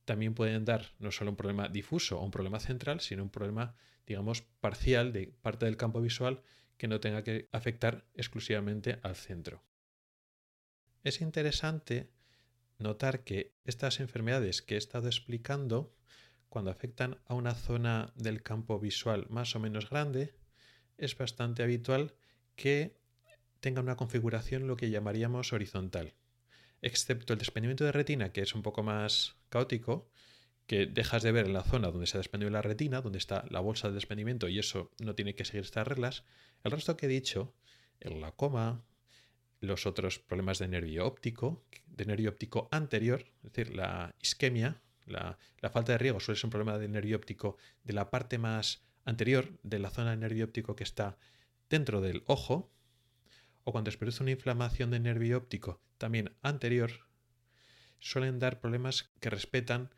también 0.04 0.34
pueden 0.34 0.64
dar 0.64 0.92
no 0.98 1.12
solo 1.12 1.30
un 1.30 1.36
problema 1.36 1.68
difuso 1.68 2.18
o 2.18 2.24
un 2.24 2.30
problema 2.30 2.60
central, 2.60 3.00
sino 3.00 3.22
un 3.22 3.30
problema, 3.30 3.74
digamos, 4.06 4.42
parcial 4.60 5.12
de 5.12 5.32
parte 5.42 5.66
del 5.66 5.76
campo 5.76 6.00
visual 6.00 6.42
que 6.80 6.88
no 6.88 6.98
tenga 6.98 7.22
que 7.22 7.46
afectar 7.52 8.06
exclusivamente 8.14 9.00
al 9.02 9.14
centro. 9.14 9.62
Es 11.04 11.20
interesante 11.20 12.08
notar 12.78 13.22
que 13.22 13.52
estas 13.66 14.00
enfermedades 14.00 14.62
que 14.62 14.76
he 14.76 14.78
estado 14.78 15.06
explicando, 15.06 15.94
cuando 16.48 16.70
afectan 16.70 17.18
a 17.26 17.34
una 17.34 17.54
zona 17.54 18.14
del 18.16 18.42
campo 18.42 18.80
visual 18.80 19.26
más 19.28 19.54
o 19.54 19.60
menos 19.60 19.90
grande, 19.90 20.32
es 20.96 21.18
bastante 21.18 21.62
habitual 21.62 22.14
que 22.56 22.98
tengan 23.60 23.84
una 23.84 23.96
configuración 23.96 24.66
lo 24.66 24.78
que 24.78 24.88
llamaríamos 24.88 25.52
horizontal. 25.52 26.14
Excepto 26.80 27.34
el 27.34 27.40
desprendimiento 27.40 27.84
de 27.84 27.92
retina, 27.92 28.32
que 28.32 28.40
es 28.40 28.54
un 28.54 28.62
poco 28.62 28.82
más 28.82 29.36
caótico, 29.50 30.10
que 30.70 30.86
dejas 30.86 31.24
de 31.24 31.32
ver 31.32 31.46
en 31.46 31.52
la 31.52 31.64
zona 31.64 31.90
donde 31.90 32.06
se 32.06 32.16
ha 32.16 32.20
desprendido 32.20 32.48
la 32.48 32.62
retina, 32.62 33.00
donde 33.00 33.18
está 33.18 33.44
la 33.50 33.58
bolsa 33.58 33.88
de 33.88 33.94
desprendimiento 33.94 34.46
y 34.46 34.60
eso 34.60 34.92
no 35.00 35.16
tiene 35.16 35.34
que 35.34 35.44
seguir 35.44 35.64
estas 35.64 35.84
reglas, 35.84 36.22
el 36.62 36.70
resto 36.70 36.96
que 36.96 37.06
he 37.06 37.08
dicho, 37.08 37.52
el 37.98 38.14
glaucoma, 38.14 38.84
los 39.58 39.84
otros 39.84 40.20
problemas 40.20 40.60
de 40.60 40.68
nervio 40.68 41.08
óptico, 41.08 41.64
de 41.88 42.04
nervio 42.04 42.30
óptico 42.30 42.68
anterior, 42.70 43.24
es 43.42 43.52
decir, 43.52 43.74
la 43.74 44.14
isquemia, 44.20 44.80
la, 45.06 45.36
falta 45.72 45.90
de 45.90 45.98
riego 45.98 46.20
suele 46.20 46.38
ser 46.38 46.46
un 46.46 46.52
problema 46.52 46.78
de 46.78 46.86
nervio 46.86 47.16
óptico 47.16 47.56
de 47.82 47.92
la 47.92 48.08
parte 48.08 48.38
más 48.38 48.84
anterior 49.04 49.58
de 49.64 49.80
la 49.80 49.90
zona 49.90 50.10
de 50.10 50.18
nervio 50.18 50.44
óptico 50.44 50.76
que 50.76 50.84
está 50.84 51.18
dentro 51.68 52.00
del 52.00 52.22
ojo, 52.26 52.70
o 53.64 53.72
cuando 53.72 53.90
se 53.90 53.98
produce 53.98 54.22
una 54.22 54.30
inflamación 54.30 54.92
del 54.92 55.02
nervio 55.02 55.36
óptico 55.36 55.82
también 55.98 56.30
anterior, 56.42 57.08
suelen 57.98 58.38
dar 58.38 58.60
problemas 58.60 59.10
que 59.18 59.30
respetan, 59.30 59.90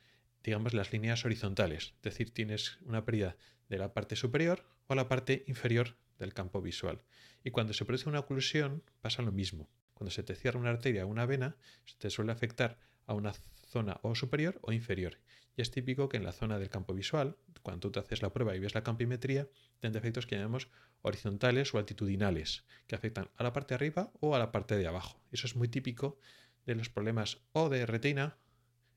digamos, 0.42 0.74
las 0.74 0.92
líneas 0.92 1.24
horizontales. 1.24 1.94
Es 1.96 2.02
decir, 2.02 2.32
tienes 2.32 2.78
una 2.84 3.04
pérdida 3.04 3.36
de 3.68 3.78
la 3.78 3.92
parte 3.92 4.16
superior 4.16 4.64
o 4.86 4.94
la 4.94 5.08
parte 5.08 5.44
inferior 5.46 5.96
del 6.18 6.34
campo 6.34 6.60
visual. 6.60 7.02
Y 7.44 7.50
cuando 7.50 7.72
se 7.72 7.84
produce 7.84 8.08
una 8.08 8.20
oclusión 8.20 8.82
pasa 9.00 9.22
lo 9.22 9.32
mismo. 9.32 9.68
Cuando 9.94 10.10
se 10.10 10.22
te 10.22 10.34
cierra 10.34 10.60
una 10.60 10.70
arteria 10.70 11.04
o 11.04 11.08
una 11.08 11.26
vena, 11.26 11.56
se 11.84 11.96
te 11.96 12.10
suele 12.10 12.32
afectar 12.32 12.78
a 13.06 13.14
una 13.14 13.32
zona 13.32 13.98
o 14.02 14.14
superior 14.14 14.58
o 14.62 14.72
inferior. 14.72 15.18
Y 15.56 15.62
es 15.62 15.70
típico 15.70 16.08
que 16.08 16.16
en 16.16 16.24
la 16.24 16.32
zona 16.32 16.58
del 16.58 16.70
campo 16.70 16.94
visual, 16.94 17.36
cuando 17.62 17.80
tú 17.80 17.92
te 17.92 18.00
haces 18.00 18.22
la 18.22 18.32
prueba 18.32 18.56
y 18.56 18.58
ves 18.58 18.74
la 18.74 18.82
campimetría, 18.82 19.48
ten 19.80 19.92
defectos 19.92 20.26
que 20.26 20.36
llamamos 20.36 20.68
horizontales 21.02 21.74
o 21.74 21.78
altitudinales, 21.78 22.64
que 22.86 22.94
afectan 22.94 23.30
a 23.36 23.42
la 23.42 23.52
parte 23.52 23.70
de 23.70 23.76
arriba 23.76 24.12
o 24.20 24.34
a 24.34 24.38
la 24.38 24.52
parte 24.52 24.76
de 24.76 24.86
abajo. 24.86 25.20
Eso 25.30 25.46
es 25.46 25.56
muy 25.56 25.68
típico 25.68 26.18
de 26.64 26.74
los 26.74 26.88
problemas 26.88 27.38
o 27.52 27.68
de 27.68 27.86
retina, 27.86 28.38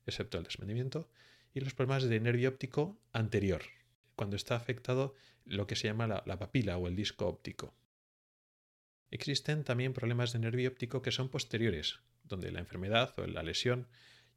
excepto 0.06 0.38
el 0.38 0.44
desprendimiento, 0.44 1.10
y 1.56 1.60
los 1.60 1.72
problemas 1.72 2.02
de 2.02 2.20
nervio 2.20 2.50
óptico 2.50 3.00
anterior, 3.14 3.62
cuando 4.14 4.36
está 4.36 4.56
afectado 4.56 5.14
lo 5.46 5.66
que 5.66 5.74
se 5.74 5.88
llama 5.88 6.06
la, 6.06 6.22
la 6.26 6.38
papila 6.38 6.76
o 6.76 6.86
el 6.86 6.94
disco 6.94 7.26
óptico. 7.26 7.74
Existen 9.10 9.64
también 9.64 9.94
problemas 9.94 10.34
de 10.34 10.38
nervio 10.38 10.68
óptico 10.68 11.00
que 11.00 11.12
son 11.12 11.30
posteriores, 11.30 12.00
donde 12.24 12.52
la 12.52 12.58
enfermedad 12.58 13.18
o 13.18 13.26
la 13.26 13.42
lesión 13.42 13.88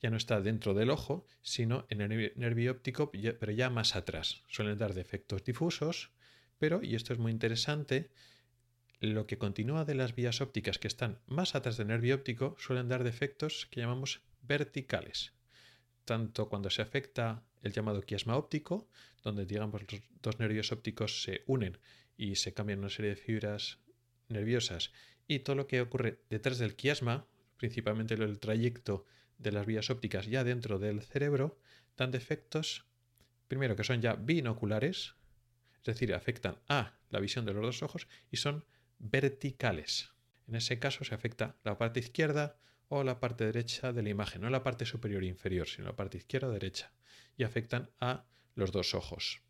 ya 0.02 0.10
no 0.10 0.16
está 0.16 0.40
dentro 0.40 0.74
del 0.74 0.90
ojo, 0.90 1.26
sino 1.42 1.86
en 1.90 2.00
el 2.00 2.32
nervio 2.38 2.72
óptico, 2.72 3.12
pero 3.12 3.52
ya 3.52 3.70
más 3.70 3.98
atrás. 3.98 4.44
Suelen 4.48 4.78
dar 4.78 4.94
defectos 4.94 5.44
difusos, 5.44 6.12
pero, 6.58 6.82
y 6.82 6.96
esto 6.96 7.12
es 7.12 7.20
muy 7.20 7.34
interesante, 7.34 8.12
lo 9.02 9.28
que 9.28 9.38
continúa 9.38 9.84
de 9.84 9.96
las 9.96 10.16
vías 10.16 10.40
ópticas 10.40 10.80
que 10.80 10.88
están 10.88 11.20
más 11.28 11.54
atrás 11.54 11.76
del 11.76 11.88
nervio 11.88 12.16
óptico 12.16 12.56
suelen 12.60 12.88
dar 12.88 13.04
defectos 13.04 13.68
que 13.70 13.82
llamamos 13.82 14.22
verticales. 14.42 15.34
Tanto 16.10 16.50
cuando 16.50 16.72
se 16.72 16.82
afecta 16.82 17.44
el 17.62 17.72
llamado 17.72 18.02
quiasma 18.02 18.36
óptico, 18.36 18.90
donde 19.24 19.46
digamos 19.46 19.84
los 19.84 20.02
dos 20.24 20.40
nervios 20.40 20.72
ópticos 20.72 21.22
se 21.22 21.44
unen 21.46 21.78
y 22.18 22.38
se 22.38 22.52
cambian 22.52 22.80
una 22.80 22.90
serie 22.90 23.12
de 23.12 23.16
fibras 23.16 23.78
nerviosas, 24.28 24.92
y 25.28 25.42
todo 25.42 25.56
lo 25.56 25.68
que 25.68 25.82
ocurre 25.82 26.24
detrás 26.32 26.58
del 26.58 26.76
quiasma, 26.76 27.28
principalmente 27.58 28.16
el 28.16 28.40
trayecto 28.40 29.06
de 29.38 29.52
las 29.52 29.68
vías 29.68 29.92
ópticas 29.92 30.26
ya 30.26 30.44
dentro 30.44 30.80
del 30.80 31.04
cerebro, 31.04 31.60
dan 31.96 32.10
defectos, 32.10 32.86
primero 33.48 33.76
que 33.76 33.84
son 33.84 34.02
ya 34.02 34.16
binoculares, 34.16 35.14
es 35.78 35.84
decir, 35.84 36.16
afectan 36.16 36.58
a 36.68 36.98
la 37.12 37.20
visión 37.20 37.46
de 37.46 37.54
los 37.54 37.64
dos 37.64 37.84
ojos 37.84 38.08
y 38.32 38.38
son 38.38 38.66
verticales. 38.98 40.10
En 40.48 40.56
ese 40.56 40.80
caso 40.80 41.04
se 41.04 41.14
afecta 41.14 41.56
la 41.64 41.78
parte 41.78 42.00
izquierda 42.00 42.58
o 42.90 43.04
la 43.04 43.20
parte 43.20 43.46
derecha 43.46 43.94
de 43.94 44.04
la 44.04 44.10
imagen, 44.10 44.42
no 44.42 44.50
la 44.50 44.64
parte 44.64 44.86
superior 44.86 45.24
e 45.24 45.28
inferior, 45.28 45.68
sino 45.68 45.88
la 45.88 45.96
parte 45.96 46.18
izquierda 46.18 46.50
o 46.50 46.52
derecha, 46.52 46.92
y 47.38 47.44
afectan 47.44 47.90
a 48.00 48.26
los 48.56 48.72
dos 48.72 48.94
ojos. 48.94 49.42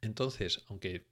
Entonces, 0.00 0.64
aunque 0.68 1.06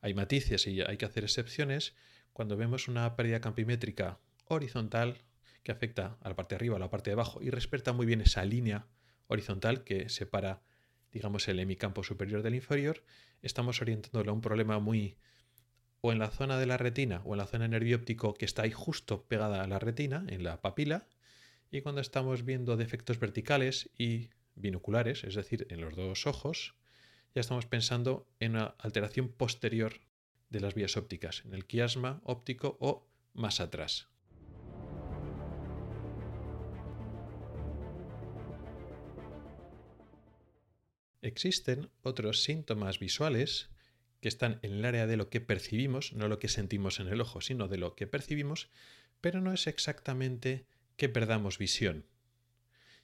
hay 0.00 0.14
matices 0.14 0.66
y 0.66 0.80
hay 0.80 0.96
que 0.96 1.04
hacer 1.04 1.24
excepciones, 1.24 1.94
cuando 2.32 2.56
vemos 2.56 2.88
una 2.88 3.16
pérdida 3.16 3.40
campimétrica 3.40 4.18
horizontal 4.46 5.22
que 5.62 5.72
afecta 5.72 6.18
a 6.20 6.28
la 6.28 6.36
parte 6.36 6.54
de 6.54 6.56
arriba, 6.56 6.76
a 6.76 6.80
la 6.80 6.90
parte 6.90 7.10
de 7.10 7.14
abajo 7.14 7.42
y 7.42 7.50
respeta 7.50 7.92
muy 7.92 8.06
bien 8.06 8.20
esa 8.20 8.44
línea 8.44 8.86
horizontal 9.26 9.84
que 9.84 10.08
separa, 10.08 10.62
digamos, 11.12 11.48
el 11.48 11.58
hemicampo 11.58 12.02
superior 12.02 12.42
del 12.42 12.54
inferior, 12.54 13.02
estamos 13.42 13.80
orientándolo 13.82 14.30
a 14.30 14.34
un 14.34 14.40
problema 14.40 14.78
muy 14.78 15.16
o 16.00 16.12
en 16.12 16.18
la 16.18 16.30
zona 16.30 16.58
de 16.58 16.66
la 16.66 16.76
retina 16.76 17.22
o 17.24 17.34
en 17.34 17.38
la 17.38 17.46
zona 17.46 17.68
nervio 17.68 17.96
óptico 17.96 18.34
que 18.34 18.44
está 18.44 18.62
ahí 18.62 18.72
justo 18.72 19.24
pegada 19.24 19.62
a 19.62 19.66
la 19.66 19.78
retina, 19.78 20.24
en 20.28 20.44
la 20.44 20.60
papila, 20.60 21.06
y 21.70 21.80
cuando 21.80 22.00
estamos 22.00 22.44
viendo 22.44 22.76
defectos 22.76 23.18
verticales 23.18 23.90
y 23.98 24.30
binoculares, 24.54 25.24
es 25.24 25.34
decir, 25.34 25.66
en 25.70 25.80
los 25.80 25.94
dos 25.96 26.26
ojos, 26.26 26.74
ya 27.34 27.40
estamos 27.40 27.66
pensando 27.66 28.26
en 28.40 28.52
una 28.52 28.74
alteración 28.78 29.28
posterior 29.28 30.00
de 30.48 30.60
las 30.60 30.74
vías 30.74 30.96
ópticas, 30.96 31.42
en 31.44 31.54
el 31.54 31.66
quiasma 31.66 32.20
óptico 32.24 32.76
o 32.80 33.06
más 33.34 33.60
atrás. 33.60 34.08
Existen 41.20 41.90
otros 42.02 42.44
síntomas 42.44 43.00
visuales 43.00 43.68
que 44.20 44.28
están 44.28 44.58
en 44.62 44.72
el 44.72 44.84
área 44.84 45.06
de 45.06 45.16
lo 45.16 45.28
que 45.28 45.40
percibimos, 45.40 46.12
no 46.12 46.28
lo 46.28 46.38
que 46.38 46.48
sentimos 46.48 47.00
en 47.00 47.08
el 47.08 47.20
ojo, 47.20 47.40
sino 47.40 47.68
de 47.68 47.78
lo 47.78 47.94
que 47.94 48.06
percibimos, 48.06 48.70
pero 49.20 49.40
no 49.40 49.52
es 49.52 49.66
exactamente 49.66 50.66
que 50.96 51.08
perdamos 51.08 51.58
visión. 51.58 52.06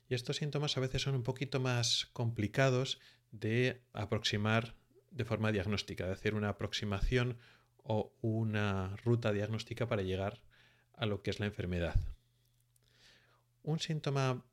Y 0.09 0.14
estos 0.14 0.37
síntomas 0.37 0.77
a 0.77 0.81
veces 0.81 1.03
son 1.03 1.14
un 1.14 1.22
poquito 1.22 1.61
más 1.61 2.09
complicados 2.12 3.01
de 3.31 3.83
aproximar 3.92 4.75
de 5.11 5.25
forma 5.25 5.53
diagnóstica, 5.53 6.07
de 6.07 6.12
hacer 6.12 6.35
una 6.35 6.51
aproximación 6.51 7.38
o 7.83 8.14
una 8.20 8.96
ruta 9.05 9.33
diagnóstica 9.33 9.88
para 9.88 10.03
llegar 10.03 10.42
a 10.94 11.07
lo 11.07 11.22
que 11.22 11.31
es 11.31 11.40
la 11.40 11.46
enfermedad. 11.46 11.96
Un 13.62 13.79
síntoma 13.79 14.44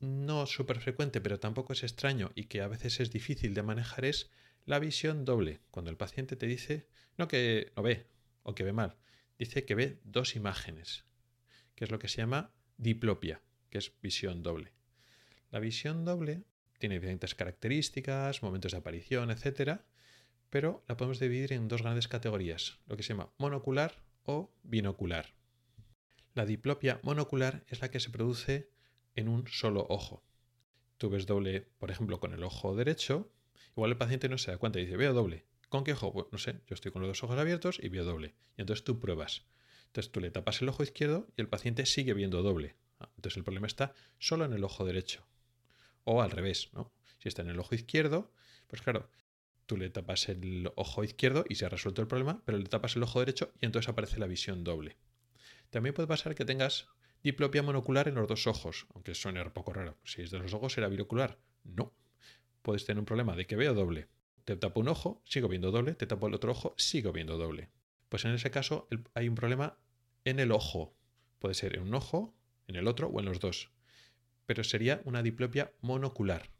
no 0.00 0.46
súper 0.46 0.80
frecuente, 0.80 1.20
pero 1.20 1.38
tampoco 1.38 1.72
es 1.72 1.82
extraño 1.82 2.32
y 2.34 2.44
que 2.44 2.62
a 2.62 2.68
veces 2.68 3.00
es 3.00 3.10
difícil 3.10 3.54
de 3.54 3.62
manejar 3.62 4.04
es 4.04 4.30
la 4.66 4.78
visión 4.78 5.24
doble. 5.24 5.60
Cuando 5.70 5.90
el 5.90 5.96
paciente 5.96 6.36
te 6.36 6.46
dice, 6.46 6.86
no 7.16 7.28
que 7.28 7.72
no 7.76 7.82
ve 7.82 8.06
o 8.42 8.54
que 8.54 8.64
ve 8.64 8.72
mal, 8.72 8.96
dice 9.38 9.64
que 9.64 9.74
ve 9.74 9.98
dos 10.04 10.36
imágenes, 10.36 11.04
que 11.74 11.84
es 11.84 11.90
lo 11.90 11.98
que 11.98 12.08
se 12.08 12.18
llama 12.18 12.52
diplopia, 12.76 13.42
que 13.70 13.78
es 13.78 13.92
visión 14.00 14.42
doble. 14.42 14.72
La 15.50 15.58
visión 15.58 16.04
doble 16.04 16.44
tiene 16.78 16.96
diferentes 16.96 17.34
características, 17.34 18.42
momentos 18.42 18.72
de 18.72 18.78
aparición, 18.78 19.30
etc. 19.30 19.80
Pero 20.48 20.82
la 20.88 20.96
podemos 20.96 21.20
dividir 21.20 21.52
en 21.52 21.68
dos 21.68 21.82
grandes 21.82 22.08
categorías, 22.08 22.78
lo 22.86 22.96
que 22.96 23.02
se 23.02 23.10
llama 23.10 23.32
monocular 23.38 24.02
o 24.24 24.50
binocular. 24.62 25.34
La 26.34 26.46
diplopia 26.46 27.00
monocular 27.02 27.64
es 27.68 27.80
la 27.80 27.90
que 27.90 28.00
se 28.00 28.10
produce 28.10 28.70
en 29.14 29.28
un 29.28 29.46
solo 29.48 29.86
ojo. 29.88 30.24
Tú 30.96 31.10
ves 31.10 31.26
doble, 31.26 31.66
por 31.78 31.90
ejemplo, 31.90 32.20
con 32.20 32.32
el 32.32 32.44
ojo 32.44 32.76
derecho, 32.76 33.32
igual 33.76 33.90
el 33.90 33.96
paciente 33.96 34.28
no 34.28 34.38
se 34.38 34.50
da 34.50 34.58
cuenta 34.58 34.78
y 34.78 34.84
dice, 34.84 34.96
veo 34.96 35.12
doble. 35.12 35.46
¿Con 35.68 35.84
qué 35.84 35.92
ojo? 35.92 36.12
Pues 36.12 36.26
no 36.32 36.38
sé, 36.38 36.60
yo 36.66 36.74
estoy 36.74 36.90
con 36.90 37.02
los 37.02 37.08
dos 37.08 37.22
ojos 37.22 37.38
abiertos 37.38 37.78
y 37.80 37.88
veo 37.88 38.04
doble. 38.04 38.34
Y 38.56 38.62
entonces 38.62 38.84
tú 38.84 38.98
pruebas. 38.98 39.46
Entonces 39.86 40.10
tú 40.12 40.20
le 40.20 40.30
tapas 40.30 40.62
el 40.62 40.68
ojo 40.68 40.82
izquierdo 40.82 41.28
y 41.36 41.40
el 41.40 41.48
paciente 41.48 41.86
sigue 41.86 42.14
viendo 42.14 42.42
doble. 42.42 42.76
Ah, 42.98 43.08
entonces 43.16 43.36
el 43.36 43.44
problema 43.44 43.66
está 43.66 43.94
solo 44.18 44.44
en 44.44 44.52
el 44.52 44.64
ojo 44.64 44.84
derecho. 44.84 45.26
O 46.04 46.22
al 46.22 46.30
revés, 46.30 46.70
¿no? 46.72 46.92
Si 47.18 47.28
está 47.28 47.42
en 47.42 47.50
el 47.50 47.58
ojo 47.58 47.74
izquierdo, 47.74 48.32
pues 48.66 48.82
claro, 48.82 49.08
tú 49.66 49.76
le 49.76 49.90
tapas 49.90 50.28
el 50.28 50.72
ojo 50.74 51.04
izquierdo 51.04 51.44
y 51.48 51.54
se 51.54 51.66
ha 51.66 51.68
resuelto 51.68 52.02
el 52.02 52.08
problema, 52.08 52.42
pero 52.44 52.58
le 52.58 52.64
tapas 52.64 52.96
el 52.96 53.02
ojo 53.02 53.20
derecho 53.20 53.52
y 53.60 53.66
entonces 53.66 53.88
aparece 53.88 54.18
la 54.18 54.26
visión 54.26 54.64
doble. 54.64 54.96
También 55.70 55.94
puede 55.94 56.08
pasar 56.08 56.34
que 56.34 56.44
tengas 56.44 56.88
diplopia 57.22 57.62
monocular 57.62 58.08
en 58.08 58.16
los 58.16 58.26
dos 58.26 58.46
ojos, 58.46 58.86
aunque 58.94 59.14
suene 59.14 59.42
un 59.42 59.50
poco 59.50 59.72
raro. 59.72 59.96
Si 60.04 60.22
es 60.22 60.30
de 60.30 60.38
los 60.38 60.54
ojos, 60.54 60.72
será 60.72 60.88
bilocular. 60.88 61.38
No. 61.62 61.94
Puedes 62.62 62.84
tener 62.84 62.98
un 62.98 63.06
problema 63.06 63.36
de 63.36 63.46
que 63.46 63.56
veo 63.56 63.74
doble. 63.74 64.08
Te 64.44 64.56
tapo 64.56 64.80
un 64.80 64.88
ojo, 64.88 65.22
sigo 65.24 65.48
viendo 65.48 65.70
doble, 65.70 65.94
te 65.94 66.06
tapo 66.06 66.26
el 66.26 66.34
otro 66.34 66.52
ojo, 66.52 66.74
sigo 66.76 67.12
viendo 67.12 67.36
doble. 67.36 67.70
Pues 68.08 68.24
en 68.24 68.32
ese 68.32 68.50
caso 68.50 68.88
hay 69.14 69.28
un 69.28 69.34
problema 69.34 69.78
en 70.24 70.40
el 70.40 70.52
ojo. 70.52 70.94
Puede 71.38 71.54
ser 71.54 71.76
en 71.76 71.82
un 71.82 71.94
ojo, 71.94 72.34
en 72.66 72.76
el 72.76 72.88
otro 72.88 73.08
o 73.08 73.20
en 73.20 73.26
los 73.26 73.40
dos. 73.40 73.70
Pero 74.46 74.64
sería 74.64 75.00
una 75.04 75.22
diplopia 75.22 75.72
monocular. 75.80 76.50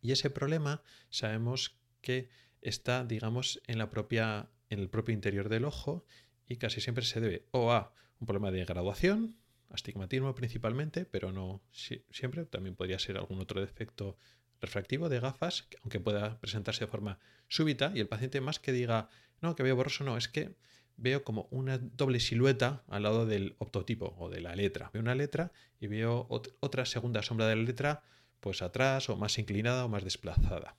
Y 0.00 0.12
ese 0.12 0.30
problema 0.30 0.82
sabemos 1.10 1.78
que 2.00 2.28
está, 2.60 3.04
digamos, 3.04 3.62
en 3.66 3.78
la 3.78 3.88
propia 3.88 4.50
en 4.72 4.78
el 4.78 4.88
propio 4.88 5.12
interior 5.12 5.50
del 5.50 5.66
ojo 5.66 6.06
y 6.48 6.56
casi 6.56 6.80
siempre 6.80 7.04
se 7.04 7.20
debe 7.20 7.46
o 7.50 7.72
a 7.72 7.92
un 8.20 8.26
problema 8.26 8.50
de 8.50 8.64
graduación, 8.64 9.36
astigmatismo 9.68 10.34
principalmente, 10.34 11.04
pero 11.04 11.30
no 11.30 11.62
siempre, 11.72 12.46
también 12.46 12.74
podría 12.74 12.98
ser 12.98 13.18
algún 13.18 13.38
otro 13.40 13.60
defecto 13.60 14.16
refractivo 14.62 15.10
de 15.10 15.20
gafas, 15.20 15.68
aunque 15.82 16.00
pueda 16.00 16.40
presentarse 16.40 16.84
de 16.84 16.90
forma 16.90 17.18
súbita 17.48 17.92
y 17.94 18.00
el 18.00 18.08
paciente 18.08 18.40
más 18.40 18.58
que 18.58 18.72
diga, 18.72 19.08
no, 19.42 19.54
que 19.54 19.62
veo 19.62 19.76
borroso, 19.76 20.04
no, 20.04 20.16
es 20.16 20.28
que 20.28 20.56
veo 20.96 21.24
como 21.24 21.48
una 21.50 21.78
doble 21.78 22.20
silueta 22.20 22.84
al 22.88 23.02
lado 23.02 23.26
del 23.26 23.56
optotipo 23.58 24.14
o 24.18 24.30
de 24.30 24.40
la 24.40 24.54
letra. 24.54 24.90
Veo 24.92 25.02
una 25.02 25.14
letra 25.14 25.52
y 25.80 25.88
veo 25.88 26.26
otra 26.30 26.86
segunda 26.86 27.22
sombra 27.22 27.46
de 27.46 27.56
la 27.56 27.62
letra 27.62 28.02
pues 28.40 28.62
atrás 28.62 29.08
o 29.08 29.16
más 29.16 29.38
inclinada 29.38 29.84
o 29.84 29.88
más 29.88 30.04
desplazada. 30.04 30.76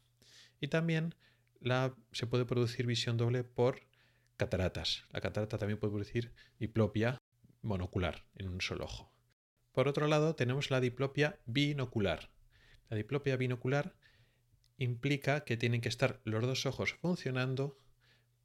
Y 0.59 0.69
también 0.69 1.15
se 2.11 2.27
puede 2.27 2.45
producir 2.45 2.85
visión 2.85 3.17
doble 3.17 3.43
por 3.43 3.81
cataratas. 4.37 5.05
La 5.11 5.21
catarata 5.21 5.57
también 5.57 5.79
puede 5.79 5.91
producir 5.91 6.33
diplopia 6.59 7.17
monocular 7.61 8.25
en 8.35 8.49
un 8.49 8.61
solo 8.61 8.85
ojo. 8.85 9.13
Por 9.71 9.87
otro 9.87 10.07
lado, 10.07 10.35
tenemos 10.35 10.71
la 10.71 10.81
diplopia 10.81 11.39
binocular. 11.45 12.32
La 12.93 12.97
diplopia 12.97 13.37
binocular 13.37 13.95
implica 14.77 15.45
que 15.45 15.57
tienen 15.57 15.81
que 15.81 15.89
estar 15.89 16.21
los 16.25 16.43
dos 16.43 16.67
ojos 16.67 16.93
funcionando 16.93 17.79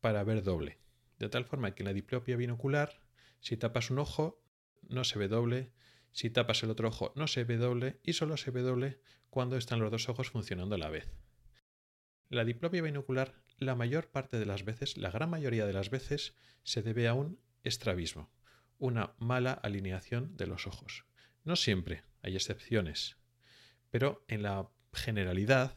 para 0.00 0.24
ver 0.24 0.42
doble. 0.42 0.78
De 1.18 1.28
tal 1.28 1.44
forma 1.44 1.74
que 1.74 1.82
en 1.82 1.88
la 1.88 1.92
diplopia 1.92 2.34
binocular, 2.34 3.02
si 3.40 3.58
tapas 3.58 3.90
un 3.90 3.98
ojo, 3.98 4.42
no 4.88 5.04
se 5.04 5.18
ve 5.18 5.28
doble, 5.28 5.74
si 6.12 6.30
tapas 6.30 6.62
el 6.62 6.70
otro 6.70 6.88
ojo, 6.88 7.12
no 7.14 7.26
se 7.26 7.44
ve 7.44 7.58
doble 7.58 8.00
y 8.02 8.14
solo 8.14 8.38
se 8.38 8.50
ve 8.50 8.62
doble 8.62 9.02
cuando 9.28 9.58
están 9.58 9.80
los 9.80 9.90
dos 9.90 10.08
ojos 10.08 10.30
funcionando 10.30 10.76
a 10.76 10.78
la 10.78 10.88
vez. 10.88 11.12
La 12.30 12.46
diplopia 12.46 12.80
binocular, 12.80 13.34
la 13.58 13.74
mayor 13.74 14.10
parte 14.10 14.38
de 14.38 14.46
las 14.46 14.64
veces, 14.64 14.96
la 14.96 15.10
gran 15.10 15.28
mayoría 15.28 15.66
de 15.66 15.74
las 15.74 15.90
veces, 15.90 16.34
se 16.62 16.80
debe 16.80 17.06
a 17.06 17.12
un 17.12 17.38
estrabismo, 17.64 18.32
una 18.78 19.12
mala 19.18 19.52
alineación 19.52 20.38
de 20.38 20.46
los 20.46 20.66
ojos. 20.66 21.04
No 21.44 21.54
siempre, 21.54 22.04
hay 22.22 22.34
excepciones, 22.34 23.18
pero 23.90 24.24
en 24.28 24.42
la 24.42 24.68
generalidad 24.92 25.76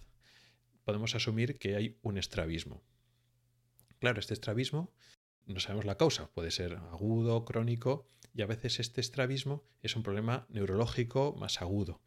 podemos 0.84 1.16
asumir 1.16 1.58
que 1.58 1.76
hay 1.76 2.00
un 2.02 2.18
estrabismo. 2.18 2.84
Claro, 4.00 4.20
este 4.20 4.34
estrabismo 4.34 4.92
no 5.46 5.60
sabemos 5.60 5.86
la 5.86 5.98
causa, 5.98 6.32
puede 6.32 6.52
ser 6.52 6.76
agudo, 6.76 7.46
crónico, 7.46 8.06
y 8.34 8.42
a 8.42 8.48
veces 8.48 8.80
este 8.80 9.02
estrabismo 9.02 9.64
es 9.82 9.96
un 9.96 10.04
problema 10.04 10.46
neurológico 10.50 11.36
más 11.38 11.62
agudo. 11.62 12.02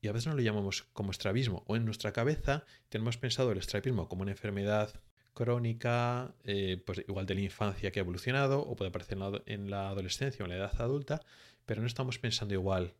Y 0.00 0.08
a 0.08 0.12
veces 0.12 0.26
no 0.26 0.34
lo 0.34 0.42
llamamos 0.42 0.82
como 0.92 1.10
estrabismo, 1.10 1.64
o 1.66 1.76
en 1.76 1.84
nuestra 1.84 2.12
cabeza 2.12 2.64
tenemos 2.88 3.16
pensado 3.16 3.52
el 3.52 3.58
estrabismo 3.58 4.08
como 4.08 4.22
una 4.22 4.32
enfermedad 4.32 5.00
crónica, 5.32 6.34
eh, 6.44 6.82
pues 6.84 7.04
igual 7.08 7.26
de 7.26 7.34
la 7.34 7.40
infancia 7.40 7.90
que 7.90 8.00
ha 8.00 8.02
evolucionado, 8.02 8.60
o 8.60 8.76
puede 8.76 8.90
aparecer 8.90 9.18
en 9.46 9.70
la 9.70 9.88
adolescencia 9.88 10.42
o 10.42 10.46
en 10.46 10.50
la 10.50 10.58
edad 10.58 10.80
adulta, 10.80 11.20
pero 11.64 11.80
no 11.80 11.86
estamos 11.86 12.18
pensando 12.18 12.54
igual 12.54 12.94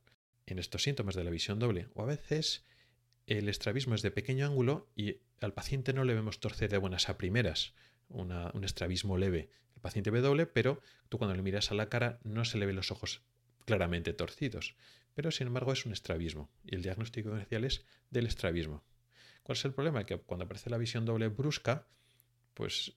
en 0.47 0.59
estos 0.59 0.83
síntomas 0.83 1.15
de 1.15 1.25
la 1.25 1.31
visión 1.31 1.59
doble. 1.59 1.89
O 1.95 2.03
a 2.03 2.07
veces 2.07 2.65
el 3.27 3.49
estrabismo 3.49 3.95
es 3.95 4.03
de 4.03 4.11
pequeño 4.11 4.47
ángulo 4.47 4.91
y 4.95 5.19
al 5.41 5.55
paciente 5.55 5.93
no 5.93 6.05
le 6.05 6.15
vemos 6.15 6.41
torcer 6.41 6.71
de 6.71 6.79
buenas 6.79 7.09
a 7.09 7.17
primeras, 7.17 7.75
un 8.09 8.65
estrabismo 8.65 9.17
leve. 9.17 9.51
El 9.75 9.81
paciente 9.81 10.11
ve 10.11 10.21
doble, 10.21 10.47
pero 10.47 10.81
tú 11.09 11.19
cuando 11.19 11.35
le 11.35 11.43
miras 11.43 11.71
a 11.71 11.75
la 11.75 11.89
cara 11.89 12.21
no 12.23 12.45
se 12.45 12.59
le 12.59 12.67
ven 12.67 12.77
los 12.77 12.91
ojos 12.91 13.23
claramente 13.65 14.13
torcidos. 14.13 14.77
Pero 15.15 15.31
sin 15.31 15.47
embargo 15.47 15.73
es 15.73 15.87
un 15.87 15.93
estrabismo 15.93 16.51
y 16.65 16.75
el 16.75 16.83
diagnóstico 16.83 17.35
inicial 17.35 17.65
es 17.65 17.85
del 18.11 18.27
estrabismo. 18.27 18.85
¿Cuál 19.43 19.57
es 19.57 19.65
el 19.65 19.73
problema? 19.73 20.05
Que 20.05 20.19
cuando 20.19 20.45
aparece 20.45 20.71
la 20.71 20.79
visión 20.79 21.05
doble 21.05 21.29
brusca, 21.29 21.87
pues 22.55 22.95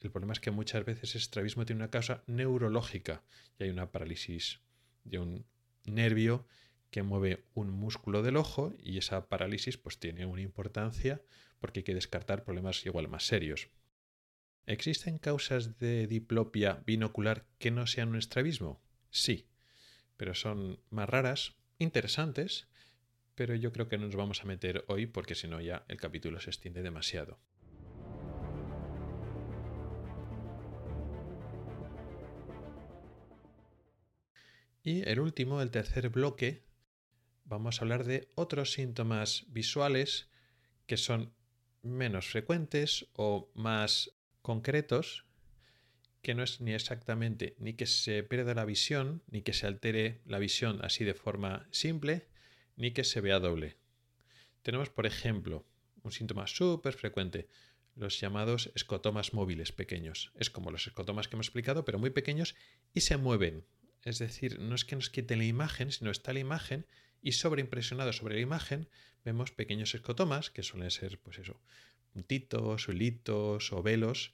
el 0.00 0.10
problema 0.10 0.32
es 0.32 0.40
que 0.40 0.50
muchas 0.50 0.84
veces 0.84 1.14
el 1.14 1.20
estrabismo 1.20 1.66
tiene 1.66 1.82
una 1.82 1.90
causa 1.90 2.22
neurológica 2.26 3.22
y 3.58 3.64
hay 3.64 3.70
una 3.70 3.90
parálisis 3.90 4.60
de 5.04 5.18
un 5.18 5.46
nervio 5.86 6.46
que 6.90 7.02
mueve 7.02 7.44
un 7.54 7.70
músculo 7.70 8.22
del 8.22 8.36
ojo 8.36 8.74
y 8.82 8.98
esa 8.98 9.28
parálisis 9.28 9.76
pues 9.76 9.98
tiene 9.98 10.26
una 10.26 10.42
importancia 10.42 11.20
porque 11.58 11.80
hay 11.80 11.84
que 11.84 11.94
descartar 11.94 12.44
problemas 12.44 12.84
igual 12.86 13.08
más 13.08 13.26
serios. 13.26 13.68
¿Existen 14.66 15.18
causas 15.18 15.78
de 15.78 16.06
diplopia 16.06 16.82
binocular 16.86 17.46
que 17.58 17.70
no 17.70 17.86
sean 17.86 18.08
un 18.10 18.16
estrabismo? 18.16 18.80
Sí, 19.10 19.46
pero 20.16 20.34
son 20.34 20.80
más 20.90 21.08
raras, 21.08 21.54
interesantes, 21.78 22.68
pero 23.34 23.54
yo 23.54 23.72
creo 23.72 23.88
que 23.88 23.98
no 23.98 24.06
nos 24.06 24.16
vamos 24.16 24.42
a 24.42 24.46
meter 24.46 24.84
hoy 24.88 25.06
porque 25.06 25.34
si 25.34 25.46
no 25.46 25.60
ya 25.60 25.84
el 25.88 25.98
capítulo 25.98 26.40
se 26.40 26.50
extiende 26.50 26.82
demasiado. 26.82 27.38
Y 34.86 35.02
el 35.08 35.18
último, 35.18 35.62
el 35.62 35.72
tercer 35.72 36.10
bloque, 36.10 36.62
vamos 37.44 37.80
a 37.80 37.84
hablar 37.84 38.04
de 38.04 38.30
otros 38.36 38.70
síntomas 38.70 39.44
visuales 39.48 40.30
que 40.86 40.96
son 40.96 41.34
menos 41.82 42.28
frecuentes 42.28 43.08
o 43.14 43.50
más 43.54 44.12
concretos, 44.42 45.24
que 46.22 46.36
no 46.36 46.44
es 46.44 46.60
ni 46.60 46.72
exactamente 46.72 47.56
ni 47.58 47.72
que 47.72 47.86
se 47.86 48.22
pierda 48.22 48.54
la 48.54 48.64
visión, 48.64 49.24
ni 49.26 49.42
que 49.42 49.54
se 49.54 49.66
altere 49.66 50.20
la 50.24 50.38
visión 50.38 50.78
así 50.84 51.02
de 51.02 51.14
forma 51.14 51.66
simple, 51.72 52.28
ni 52.76 52.92
que 52.92 53.02
se 53.02 53.20
vea 53.20 53.40
doble. 53.40 53.78
Tenemos, 54.62 54.88
por 54.88 55.04
ejemplo, 55.04 55.66
un 56.04 56.12
síntoma 56.12 56.46
súper 56.46 56.94
frecuente, 56.94 57.48
los 57.96 58.20
llamados 58.20 58.70
escotomas 58.76 59.34
móviles 59.34 59.72
pequeños. 59.72 60.30
Es 60.36 60.48
como 60.48 60.70
los 60.70 60.86
escotomas 60.86 61.26
que 61.26 61.34
hemos 61.34 61.48
explicado, 61.48 61.84
pero 61.84 61.98
muy 61.98 62.10
pequeños 62.10 62.54
y 62.94 63.00
se 63.00 63.16
mueven. 63.16 63.64
Es 64.06 64.20
decir, 64.20 64.60
no 64.60 64.76
es 64.76 64.84
que 64.84 64.94
nos 64.94 65.10
quiten 65.10 65.40
la 65.40 65.46
imagen, 65.46 65.90
sino 65.90 66.12
está 66.12 66.32
la 66.32 66.38
imagen 66.38 66.86
y 67.22 67.32
sobreimpresionado 67.32 68.12
sobre 68.12 68.36
la 68.36 68.40
imagen 68.40 68.88
vemos 69.24 69.50
pequeños 69.50 69.96
escotomas, 69.96 70.48
que 70.48 70.62
suelen 70.62 70.92
ser, 70.92 71.18
pues 71.18 71.38
eso, 71.38 71.60
puntitos, 72.12 72.88
hilitos 72.88 73.72
o 73.72 73.82
velos, 73.82 74.32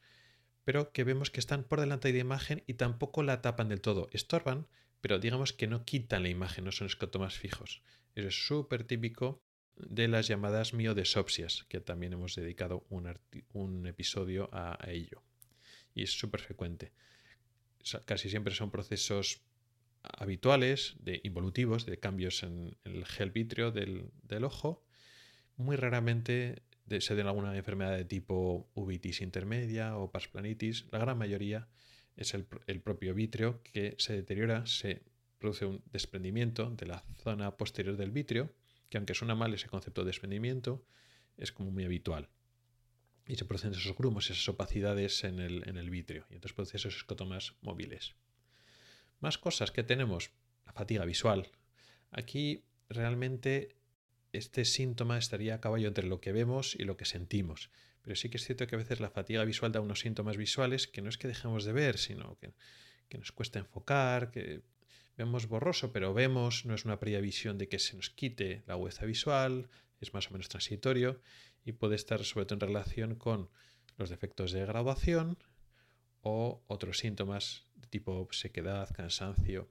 pero 0.64 0.92
que 0.92 1.04
vemos 1.04 1.30
que 1.30 1.40
están 1.40 1.64
por 1.64 1.80
delante 1.80 2.08
de 2.08 2.14
la 2.14 2.20
imagen 2.20 2.62
y 2.66 2.74
tampoco 2.74 3.22
la 3.22 3.40
tapan 3.40 3.70
del 3.70 3.80
todo. 3.80 4.10
Estorban, 4.12 4.66
pero 5.00 5.18
digamos 5.18 5.54
que 5.54 5.66
no 5.68 5.86
quitan 5.86 6.22
la 6.22 6.28
imagen, 6.28 6.66
no 6.66 6.72
son 6.72 6.86
escotomas 6.86 7.38
fijos. 7.38 7.80
Eso 8.14 8.28
es 8.28 8.46
súper 8.46 8.84
típico 8.84 9.40
de 9.76 10.06
las 10.06 10.28
llamadas 10.28 10.74
miodesopsias, 10.74 11.64
que 11.70 11.80
también 11.80 12.12
hemos 12.12 12.34
dedicado 12.34 12.84
un, 12.90 13.86
episodio 13.86 14.50
a, 14.52 14.78
ello. 14.86 15.22
Y 15.94 16.02
es 16.02 16.12
súper 16.12 16.42
frecuente. 16.42 16.92
casi 18.04 18.28
siempre 18.28 18.54
son 18.54 18.70
procesos 18.70 19.40
habituales, 20.02 20.96
de 21.00 21.20
involutivos, 21.24 21.86
de 21.86 21.98
cambios 21.98 22.42
en 22.42 22.76
el 22.84 23.04
gel 23.04 23.30
vítreo 23.30 23.70
del, 23.70 24.10
ojo. 24.44 24.84
Muy 25.56 25.76
raramente 25.76 26.62
se 27.00 27.14
den 27.14 27.26
alguna 27.26 27.56
enfermedad 27.56 27.96
de 27.96 28.04
tipo 28.04 28.70
uvitis 28.74 29.20
intermedia 29.20 29.96
o 29.96 30.10
pasplanitis. 30.10 30.86
La 30.90 30.98
gran 30.98 31.18
mayoría 31.18 31.68
es 32.16 32.34
el, 32.34 32.44
propio 32.82 33.14
vítreo 33.14 33.62
que 33.62 33.94
se 33.98 34.14
deteriora, 34.14 34.66
se 34.66 35.02
produce 35.38 35.64
un 35.64 35.82
desprendimiento 35.90 36.70
de 36.70 36.86
la 36.86 37.04
zona 37.22 37.56
posterior 37.56 37.96
del 37.96 38.10
vítreo, 38.10 38.52
que 38.88 38.98
aunque 38.98 39.14
suena 39.14 39.34
mal 39.34 39.54
ese 39.54 39.68
concepto 39.68 40.02
de 40.02 40.08
desprendimiento, 40.08 40.84
es 41.36 41.52
como 41.52 41.70
muy 41.70 41.84
habitual. 41.84 42.28
Y 43.26 43.36
se 43.36 43.44
producen 43.44 43.72
esos 43.72 43.96
grumos, 43.96 44.30
esas 44.30 44.48
opacidades 44.48 45.24
en 45.24 45.38
el, 45.38 45.66
en 45.66 45.76
el 45.76 45.88
vitrio, 45.88 46.26
y 46.28 46.34
entonces 46.34 46.54
producen 46.54 46.76
esos 46.78 46.96
escotomas 46.96 47.54
móviles. 47.62 48.14
Más 49.22 49.38
cosas 49.38 49.70
que 49.70 49.84
tenemos. 49.84 50.32
La 50.66 50.72
fatiga 50.72 51.04
visual. 51.04 51.48
Aquí 52.10 52.64
realmente 52.88 53.76
este 54.32 54.64
síntoma 54.64 55.16
estaría 55.16 55.54
a 55.54 55.60
caballo 55.60 55.86
entre 55.86 56.08
lo 56.08 56.20
que 56.20 56.32
vemos 56.32 56.74
y 56.74 56.82
lo 56.82 56.96
que 56.96 57.04
sentimos. 57.04 57.70
Pero 58.02 58.16
sí 58.16 58.30
que 58.30 58.38
es 58.38 58.44
cierto 58.44 58.66
que 58.66 58.74
a 58.74 58.78
veces 58.78 58.98
la 58.98 59.10
fatiga 59.10 59.44
visual 59.44 59.70
da 59.70 59.80
unos 59.80 60.00
síntomas 60.00 60.36
visuales 60.36 60.88
que 60.88 61.02
no 61.02 61.08
es 61.08 61.18
que 61.18 61.28
dejemos 61.28 61.64
de 61.64 61.72
ver, 61.72 61.98
sino 61.98 62.36
que, 62.40 62.52
nos 63.16 63.30
cuesta 63.30 63.60
enfocar, 63.60 64.32
que 64.32 64.62
vemos 65.16 65.46
borroso, 65.46 65.92
pero 65.92 66.12
vemos, 66.12 66.64
no 66.64 66.74
es 66.74 66.84
una 66.84 66.98
previa 66.98 67.20
de 67.20 67.68
que 67.68 67.78
se 67.78 67.94
nos 67.94 68.10
quite 68.10 68.64
la 68.66 68.74
agudeza 68.74 69.04
visual, 69.04 69.68
es 70.00 70.12
más 70.14 70.28
o 70.28 70.32
menos 70.32 70.48
transitorio 70.48 71.20
y 71.64 71.72
puede 71.72 71.94
estar 71.94 72.24
sobre 72.24 72.46
todo 72.46 72.56
en 72.56 72.68
relación 72.74 73.14
con 73.14 73.50
los 73.98 74.10
defectos 74.10 74.50
de 74.50 74.66
graduación 74.66 75.38
o 76.22 76.64
otros 76.66 76.98
síntomas 76.98 77.66
tipo 77.88 78.28
sequedad, 78.32 78.90
cansancio. 78.94 79.68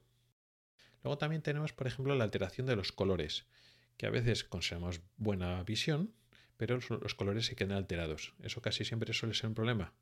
Luego 1.04 1.18
también 1.18 1.42
tenemos, 1.42 1.74
por 1.74 1.88
ejemplo, 1.88 2.16
la 2.16 2.24
alteración 2.24 2.68
de 2.68 2.76
los 2.76 2.92
colores, 2.92 3.46
que 3.98 4.06
a 4.06 4.10
veces 4.10 4.44
conservamos 4.44 5.02
buena 5.18 5.64
visión, 5.64 6.14
pero 6.58 6.80
los 7.02 7.16
colores 7.16 7.48
se 7.48 7.56
quedan 7.56 7.78
alterados. 7.78 8.34
Eso 8.44 8.62
casi 8.62 8.86
siempre 8.86 9.14
suele 9.14 9.34
ser 9.34 9.48
un 9.48 9.56
problema. 9.56 9.94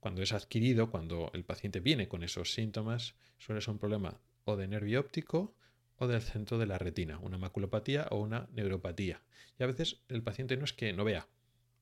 Cuando 0.00 0.22
es 0.22 0.32
adquirido, 0.32 0.90
cuando 0.90 1.30
el 1.32 1.44
paciente 1.44 1.80
viene 1.80 2.06
con 2.06 2.22
esos 2.22 2.52
síntomas, 2.52 3.14
suele 3.38 3.60
ser 3.60 3.70
un 3.70 3.78
problema 3.78 4.20
o 4.44 4.56
de 4.56 4.68
nervio 4.68 5.00
óptico 5.00 5.54
o 5.96 6.06
del 6.06 6.20
centro 6.20 6.58
de 6.58 6.66
la 6.66 6.78
retina, 6.78 7.18
una 7.18 7.38
maculopatía 7.38 8.06
o 8.10 8.20
una 8.20 8.46
neuropatía. 8.52 9.22
Y 9.58 9.62
a 9.62 9.66
veces 9.66 10.02
el 10.08 10.22
paciente 10.22 10.56
no 10.56 10.64
es 10.64 10.72
que 10.72 10.92
no 10.92 11.04
vea 11.04 11.26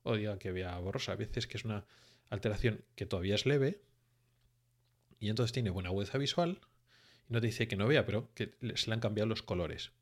o 0.04 0.16
diga 0.16 0.38
que 0.38 0.52
vea 0.52 0.78
borrosa, 0.78 1.12
a 1.12 1.16
veces 1.16 1.46
que 1.46 1.56
es 1.56 1.64
una 1.64 1.84
alteración 2.30 2.84
que 2.94 3.06
todavía 3.06 3.34
es 3.34 3.46
leve, 3.46 3.80
y 5.24 5.30
entonces 5.30 5.52
tiene 5.52 5.70
buena 5.70 5.88
agudeza 5.88 6.18
visual 6.18 6.60
y 7.30 7.32
no 7.32 7.40
te 7.40 7.46
dice 7.46 7.66
que 7.66 7.76
no 7.76 7.86
vea, 7.86 8.04
pero 8.04 8.30
que 8.34 8.54
se 8.74 8.88
le 8.88 8.94
han 8.94 9.00
cambiado 9.00 9.26
los 9.26 9.42
colores. 9.42 9.92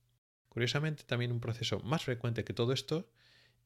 Curiosamente, 0.48 1.04
también 1.04 1.30
un 1.30 1.38
proceso 1.38 1.78
más 1.78 2.02
frecuente 2.02 2.42
que 2.42 2.52
todo 2.52 2.72
esto 2.72 3.08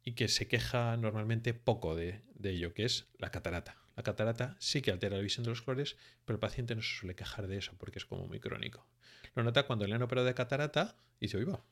y 0.04 0.12
que 0.12 0.28
se 0.28 0.48
queja 0.48 0.98
normalmente 0.98 1.54
poco 1.54 1.96
de, 1.96 2.20
ello, 2.44 2.74
que 2.74 2.84
es 2.84 3.06
la 3.18 3.30
catarata. 3.30 3.78
La 3.96 4.02
catarata 4.02 4.54
sí 4.58 4.82
que 4.82 4.90
altera 4.90 5.16
la 5.16 5.22
visión 5.22 5.44
de 5.44 5.50
los 5.50 5.62
colores, 5.62 5.96
pero 6.26 6.34
el 6.34 6.40
paciente 6.40 6.74
no 6.74 6.82
se 6.82 6.94
suele 6.94 7.14
quejar 7.14 7.46
de 7.46 7.56
eso 7.56 7.72
porque 7.78 8.00
es 8.00 8.04
como 8.04 8.26
muy 8.26 8.38
crónico. 8.38 8.86
Lo 9.34 9.42
nota 9.42 9.66
cuando 9.66 9.86
le 9.86 9.94
han 9.94 10.02
operado 10.02 10.26
de 10.26 10.34
catarata 10.34 10.98
y 11.18 11.26
dice, 11.26 11.38
oiga, 11.38 11.64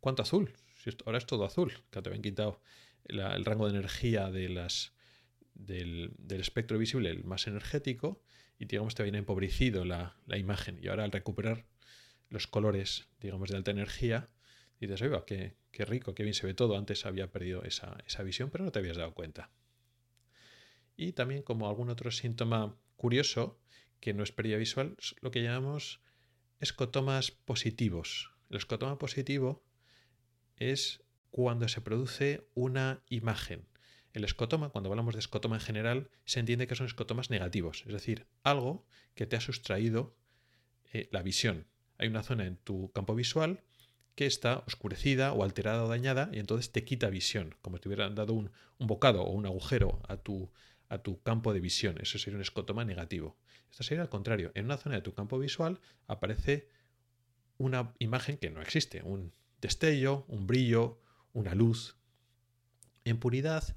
¿cuánto 0.00 0.22
azul? 0.22 0.52
Ahora 1.06 1.18
es 1.18 1.26
todo 1.26 1.44
azul, 1.44 1.72
que 1.92 2.02
te 2.02 2.08
habían 2.08 2.22
quitado 2.22 2.60
el 3.04 3.44
rango 3.44 3.70
de 3.70 3.78
energía 3.78 4.32
del, 4.32 4.60
del 5.54 6.40
espectro 6.40 6.76
visible, 6.76 7.08
el 7.10 7.22
más 7.22 7.46
energético, 7.46 8.20
y 8.62 8.64
digamos 8.64 8.94
te 8.94 9.02
viene 9.02 9.18
empobrecido 9.18 9.84
la, 9.84 10.14
imagen. 10.28 10.78
Y 10.80 10.86
ahora 10.86 11.02
al 11.02 11.10
recuperar 11.10 11.66
los 12.30 12.46
colores, 12.46 13.08
digamos, 13.20 13.50
de 13.50 13.56
alta 13.56 13.72
energía, 13.72 14.28
dices, 14.78 15.02
oiga, 15.02 15.24
qué, 15.26 15.56
qué 15.72 15.84
rico, 15.84 16.14
qué 16.14 16.22
bien 16.22 16.34
se 16.34 16.46
ve 16.46 16.54
todo. 16.54 16.78
Antes 16.78 17.04
había 17.04 17.32
perdido 17.32 17.64
esa, 17.64 17.96
visión, 18.22 18.50
pero 18.50 18.62
no 18.62 18.70
te 18.70 18.78
habías 18.78 18.96
dado 18.96 19.14
cuenta. 19.14 19.50
Y 20.96 21.10
también 21.10 21.42
como 21.42 21.68
algún 21.68 21.90
otro 21.90 22.12
síntoma 22.12 22.76
curioso 22.94 23.58
que 23.98 24.14
no 24.14 24.22
es 24.22 24.30
pérdida 24.30 24.58
visual, 24.58 24.96
lo 25.20 25.32
que 25.32 25.42
llamamos 25.42 26.00
escotomas 26.60 27.32
positivos. 27.32 28.30
El 28.48 28.58
escotoma 28.58 28.96
positivo 28.96 29.64
es 30.56 31.02
cuando 31.32 31.66
se 31.66 31.80
produce 31.80 32.46
una 32.54 33.02
imagen. 33.08 33.66
El 34.12 34.24
escotoma, 34.24 34.68
cuando 34.68 34.90
hablamos 34.90 35.14
de 35.14 35.20
escotoma 35.20 35.56
en 35.56 35.62
general, 35.62 36.10
se 36.24 36.40
entiende 36.40 36.66
que 36.66 36.74
son 36.74 36.86
escotomas 36.86 37.30
negativos, 37.30 37.84
es 37.86 37.92
decir, 37.92 38.26
algo 38.42 38.86
que 39.14 39.26
te 39.26 39.36
ha 39.36 39.40
sustraído 39.40 40.14
eh, 40.92 41.08
la 41.12 41.22
visión. 41.22 41.66
Hay 41.98 42.08
una 42.08 42.22
zona 42.22 42.46
en 42.46 42.56
tu 42.56 42.92
campo 42.92 43.14
visual 43.14 43.62
que 44.14 44.26
está 44.26 44.64
oscurecida 44.66 45.32
o 45.32 45.42
alterada 45.42 45.84
o 45.84 45.88
dañada 45.88 46.28
y 46.32 46.38
entonces 46.38 46.70
te 46.70 46.84
quita 46.84 47.08
visión, 47.08 47.54
como 47.62 47.76
si 47.76 47.82
te 47.82 47.88
hubieran 47.88 48.14
dado 48.14 48.34
un, 48.34 48.50
bocado 48.78 49.22
o 49.22 49.30
un 49.30 49.46
agujero 49.46 50.02
a 50.08 50.18
tu, 50.18 50.50
a 50.88 50.98
tu 50.98 51.22
campo 51.22 51.54
de 51.54 51.60
visión. 51.60 51.96
Eso 52.00 52.18
sería 52.18 52.36
un 52.36 52.42
escotoma 52.42 52.84
negativo. 52.84 53.38
Esto 53.70 53.84
sería 53.84 54.02
al 54.02 54.10
contrario. 54.10 54.52
En 54.54 54.66
una 54.66 54.76
zona 54.76 54.96
de 54.96 55.02
tu 55.02 55.14
campo 55.14 55.38
visual 55.38 55.80
aparece 56.06 56.68
una 57.56 57.94
imagen 57.98 58.36
que 58.36 58.50
no 58.50 58.60
existe, 58.60 59.02
un 59.02 59.32
destello, 59.60 60.26
un 60.28 60.46
brillo, 60.46 61.00
una 61.32 61.54
luz. 61.54 61.96
En 63.04 63.18
puridad, 63.18 63.74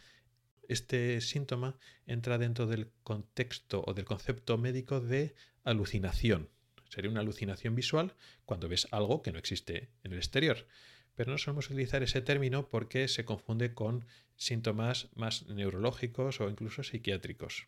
este 0.70 1.22
síntoma 1.22 1.78
entra 2.06 2.38
dentro 2.38 2.68
del 2.68 2.92
contexto 3.04 3.84
o 3.86 3.94
del 3.94 4.06
concepto 4.06 4.58
médico 4.58 5.00
de 5.00 5.36
alucinación. 5.64 6.50
Sería 6.90 7.12
una 7.12 7.22
alucinación 7.22 7.76
visual 7.76 8.16
cuando 8.46 8.70
ves 8.70 8.88
algo 8.92 9.22
que 9.22 9.32
no 9.32 9.40
existe 9.40 9.90
en 10.04 10.14
el 10.14 10.20
exterior. 10.20 10.68
Pero 11.16 11.32
no 11.32 11.38
solemos 11.38 11.70
utilizar 11.70 12.04
ese 12.04 12.22
término 12.22 12.70
porque 12.70 13.08
se 13.08 13.26
confunde 13.26 13.74
con 13.74 14.06
síntomas 14.36 15.10
más 15.16 15.48
neurológicos 15.48 16.42
o 16.42 16.50
incluso 16.50 16.84
psiquiátricos. 16.84 17.68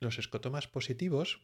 Los 0.00 0.18
escotomas 0.18 0.68
positivos 0.68 1.40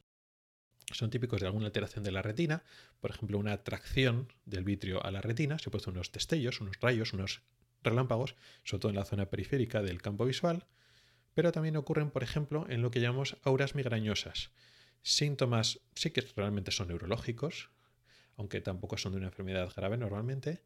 son 0.92 1.11
típicos 1.11 1.40
de 1.40 1.46
alguna 1.46 1.66
alteración 1.66 2.05
de 2.05 2.11
la 2.11 2.22
retina, 2.22 2.62
por 3.00 3.11
ejemplo, 3.11 3.38
una 3.38 3.53
atracción 3.53 4.33
del 4.44 4.64
vitrio 4.64 5.05
a 5.05 5.11
la 5.11 5.20
retina, 5.20 5.59
se 5.59 5.70
puede 5.70 5.88
unos 5.90 6.12
destellos, 6.12 6.61
unos 6.61 6.81
rayos, 6.81 7.12
unos 7.12 7.42
relámpagos, 7.83 8.35
sobre 8.64 8.81
todo 8.81 8.90
en 8.90 8.96
la 8.96 9.05
zona 9.05 9.31
periférica 9.31 9.83
del 9.83 10.03
campo 10.03 10.26
visual, 10.26 10.66
pero 11.34 11.52
también 11.52 11.76
ocurren, 11.76 12.10
por 12.10 12.22
ejemplo, 12.22 12.66
en 12.68 12.82
lo 12.82 12.90
que 12.90 13.00
llamamos 13.00 13.36
auras 13.42 13.74
migrañosas. 13.74 14.50
Síntomas 15.02 15.80
sí 15.94 16.10
que 16.10 16.22
realmente 16.36 16.72
son 16.72 16.88
neurológicos, 16.88 17.70
aunque 18.36 18.60
tampoco 18.60 18.96
son 18.96 19.12
de 19.12 19.18
una 19.18 19.28
enfermedad 19.28 19.72
grave 19.74 19.96
normalmente, 19.96 20.64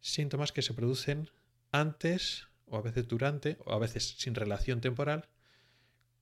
síntomas 0.00 0.52
que 0.52 0.62
se 0.62 0.74
producen 0.74 1.30
antes 1.70 2.48
o 2.66 2.76
a 2.76 2.82
veces 2.82 3.08
durante 3.08 3.58
o 3.64 3.72
a 3.72 3.78
veces 3.78 4.16
sin 4.18 4.34
relación 4.34 4.80
temporal 4.80 5.28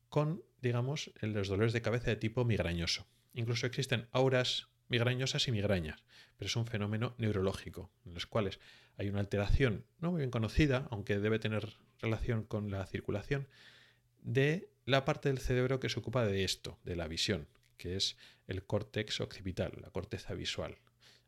con, 0.08 0.42
digamos, 0.60 1.12
los 1.20 1.48
dolores 1.48 1.72
de 1.72 1.82
cabeza 1.82 2.10
de 2.10 2.16
tipo 2.16 2.44
migrañoso. 2.44 3.06
Incluso 3.34 3.66
existen 3.66 4.08
auras 4.12 4.68
migrañosas 4.88 5.46
y 5.48 5.52
migrañas, 5.52 6.02
pero 6.36 6.46
es 6.46 6.56
un 6.56 6.66
fenómeno 6.66 7.14
neurológico, 7.18 7.92
en 8.04 8.14
los 8.14 8.26
cuales 8.26 8.58
hay 8.96 9.08
una 9.08 9.20
alteración 9.20 9.84
no 9.98 10.10
muy 10.10 10.18
bien 10.18 10.30
conocida, 10.30 10.88
aunque 10.90 11.18
debe 11.18 11.38
tener 11.38 11.76
relación 12.00 12.44
con 12.44 12.70
la 12.70 12.86
circulación, 12.86 13.48
de 14.20 14.70
la 14.84 15.04
parte 15.04 15.28
del 15.28 15.38
cerebro 15.38 15.80
que 15.80 15.88
se 15.88 15.98
ocupa 15.98 16.24
de 16.26 16.44
esto, 16.44 16.78
de 16.84 16.96
la 16.96 17.08
visión, 17.08 17.48
que 17.76 17.96
es 17.96 18.16
el 18.46 18.64
córtex 18.64 19.20
occipital, 19.20 19.72
la 19.80 19.90
corteza 19.90 20.34
visual. 20.34 20.78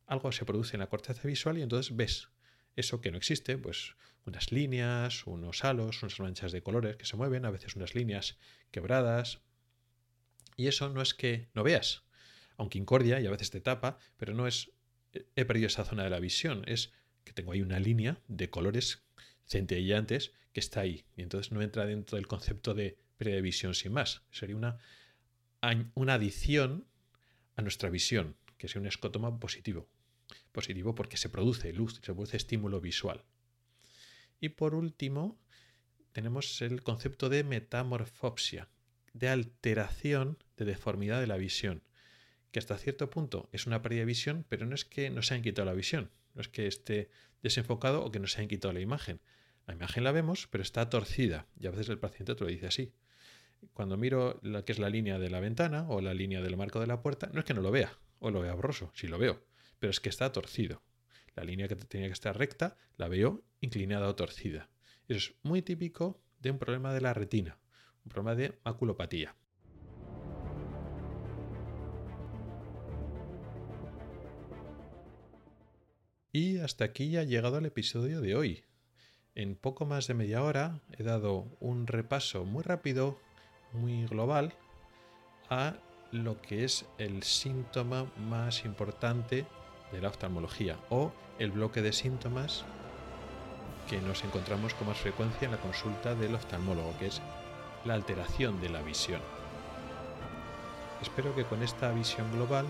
Algo 0.07 0.33
se 0.33 0.45
produce 0.45 0.77
en 0.77 0.81
la 0.81 0.89
corteza 0.89 1.27
visual 1.29 1.59
y 1.59 1.63
entonces 1.63 1.95
ves 1.95 2.31
eso 2.77 3.01
que 3.01 3.11
no 3.11 3.19
existe, 3.19 3.59
pues 3.59 3.95
unas 4.25 4.53
líneas, 4.53 5.27
unos 5.27 5.65
halos, 5.65 6.03
unas 6.03 6.19
manchas 6.21 6.53
de 6.53 6.63
colores 6.63 6.97
que 6.97 7.07
se 7.07 7.17
mueven, 7.17 7.45
a 7.45 7.51
veces 7.51 7.77
unas 7.77 7.95
líneas 7.95 8.39
quebradas. 8.71 9.41
Y 10.57 10.67
eso 10.67 10.89
no 10.89 11.03
es 11.03 11.15
que 11.15 11.49
no 11.55 11.63
veas, 11.63 12.05
aunque 12.57 12.79
incordia 12.79 13.21
y 13.21 13.27
a 13.27 13.31
veces 13.31 13.51
te 13.51 13.61
tapa, 13.61 13.99
pero 14.17 14.35
no 14.35 14.47
es 14.47 14.73
he 15.13 15.45
perdido 15.45 15.67
esa 15.67 15.85
zona 15.85 16.05
de 16.05 16.11
la 16.11 16.21
visión, 16.21 16.65
es 16.67 16.93
que 17.25 17.33
tengo 17.33 17.53
ahí 17.53 17.63
una 17.63 17.81
línea 17.81 18.21
de 18.29 18.51
colores 18.51 19.03
centellantes 19.51 20.33
que 20.53 20.61
está 20.61 20.81
ahí. 20.81 21.05
Y 21.17 21.23
entonces 21.23 21.53
no 21.53 21.61
entra 21.61 21.85
dentro 21.85 22.17
del 22.17 22.27
concepto 22.27 22.73
de 22.73 22.97
previsión 23.19 23.75
sin 23.75 23.93
más. 23.93 24.23
Sería 24.31 24.57
una, 24.57 24.79
una 25.95 26.15
adición 26.15 26.87
a 27.57 27.63
nuestra 27.63 27.91
visión, 27.91 28.37
que 28.57 28.69
sea 28.69 28.81
un 28.81 28.87
escotoma 28.87 29.39
positivo. 29.39 29.89
Positivo 30.53 30.95
porque 30.95 31.17
se 31.17 31.29
produce 31.29 31.73
luz, 31.73 31.95
se 31.95 32.15
produce 32.15 32.37
estímulo 32.37 32.81
visual. 32.81 33.25
Y 34.41 34.51
por 34.51 34.75
último, 34.75 35.39
tenemos 36.13 36.63
el 36.63 36.83
concepto 36.83 37.29
de 37.29 37.45
metamorfopsia, 37.45 38.69
de 39.13 39.29
alteración, 39.29 40.39
de 40.57 40.65
deformidad 40.65 41.21
de 41.21 41.27
la 41.27 41.37
visión, 41.37 41.83
que 42.53 42.59
hasta 42.59 42.79
cierto 42.79 43.11
punto 43.11 43.49
es 43.53 43.67
una 43.67 43.83
pérdida 43.83 44.01
de 44.01 44.07
visión, 44.07 44.47
pero 44.49 44.67
no 44.67 44.75
es 44.75 44.85
que 44.85 45.11
nos 45.11 45.31
hayan 45.31 45.43
quitado 45.43 45.67
la 45.67 45.75
visión, 45.75 46.11
no 46.35 46.41
es 46.41 46.49
que 46.49 46.67
esté 46.67 47.11
desenfocado 47.43 48.05
o 48.05 48.11
que 48.11 48.19
nos 48.19 48.37
hayan 48.37 48.49
quitado 48.49 48.73
la 48.73 48.81
imagen, 48.81 49.21
la 49.67 49.75
imagen 49.75 50.05
la 50.05 50.13
vemos, 50.13 50.49
pero 50.51 50.63
está 50.63 50.89
torcida 50.89 51.47
y 51.59 51.67
a 51.67 51.71
veces 51.71 51.89
el 51.89 51.99
paciente 51.99 52.35
te 52.35 52.45
lo 52.45 52.51
dice 52.51 52.67
así. 52.67 52.93
Cuando 53.73 53.97
miro 53.97 54.39
lo 54.43 54.65
que 54.65 54.73
es 54.73 54.79
la 54.79 54.89
línea 54.89 55.19
de 55.19 55.31
la 55.31 55.41
ventana 55.41 55.87
o 55.89 56.01
la 56.01 56.15
línea 56.15 56.41
del 56.41 56.57
marco 56.57 56.81
de 56.81 56.87
la 56.87 57.03
puerta, 57.03 57.31
no 57.33 57.41
es 57.41 57.45
que 57.45 57.55
no 57.55 57.61
lo 57.61 57.71
vea 57.71 57.99
o 58.19 58.31
lo 58.31 58.41
vea 58.41 58.55
borroso, 58.55 58.91
sí 58.95 59.07
lo 59.07 59.19
veo, 59.19 59.45
pero 59.79 59.91
es 59.91 60.01
que 60.01 60.09
está 60.09 60.33
torcido. 60.33 60.83
La 61.35 61.45
línea 61.45 61.69
que 61.69 61.77
tenía 61.77 62.09
que 62.09 62.13
estar 62.13 62.37
recta 62.37 62.77
la 62.97 63.09
veo 63.09 63.45
inclinada 63.61 64.09
o 64.09 64.17
torcida. 64.17 64.69
Eso 65.09 65.31
es 65.31 65.35
muy 65.43 65.63
típico 65.63 66.21
de 66.41 66.51
un 66.51 66.59
problema 66.59 66.93
de 66.93 67.01
la 67.01 67.15
retina, 67.15 67.59
un 68.05 68.11
problema 68.11 68.35
de 68.35 68.59
maculopatía. 68.65 69.37
Y 76.33 76.59
hasta 76.59 76.85
aquí 76.85 77.11
ya 77.11 77.21
ha 77.21 77.25
llegado 77.25 77.59
el 77.59 77.67
episodio 77.67 78.21
de 78.21 78.37
hoy. 78.37 78.65
En 79.37 79.55
poco 79.55 79.87
más 79.87 80.09
de 80.09 80.15
media 80.15 80.43
hora 80.43 80.81
he 80.99 81.05
dado 81.05 81.47
un 81.61 81.87
repaso 81.87 82.45
muy 82.45 82.65
rápido, 82.65 83.17
muy 83.73 84.07
global, 84.07 84.55
a 85.49 85.75
lo 86.11 86.41
que 86.41 86.65
es 86.65 86.85
el 86.99 87.23
síntoma 87.23 88.07
más 88.29 88.65
importante 88.65 89.47
de 89.93 90.01
la 90.01 90.09
oftalmología 90.09 90.79
o 90.91 91.13
el 91.39 91.53
bloque 91.53 91.81
de 91.81 91.93
síntomas 91.93 92.65
que 93.89 94.01
nos 94.01 94.25
encontramos 94.25 94.75
con 94.75 94.89
más 94.89 94.99
frecuencia 94.99 95.47
en 95.47 95.53
la 95.53 95.61
consulta 95.61 96.15
del 96.17 96.35
oftalmólogo, 96.35 96.97
que 96.99 97.07
es 97.07 97.23
la 97.85 97.95
alteración 97.95 98.61
de 98.61 98.69
la 98.69 98.83
visión. 98.83 99.21
Espero 101.03 101.35
que 101.37 101.45
con 101.45 101.63
esta 101.63 101.93
visión 101.93 102.31
global 102.33 102.67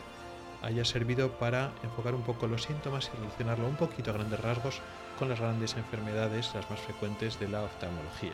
haya 0.63 0.85
servido 0.85 1.33
para 1.39 1.73
enfocar 1.83 2.15
un 2.15 2.23
poco 2.23 2.47
los 2.47 2.65
síntomas 2.65 3.11
y 3.13 3.17
relacionarlo 3.17 3.67
un 3.67 3.77
poquito 3.77 4.11
a 4.11 4.15
grandes 4.15 4.41
rasgos 4.41 4.81
con 5.21 5.29
las 5.29 5.39
grandes 5.39 5.77
enfermedades, 5.77 6.51
las 6.55 6.69
más 6.71 6.81
frecuentes 6.81 7.39
de 7.39 7.47
la 7.47 7.63
oftalmología. 7.63 8.33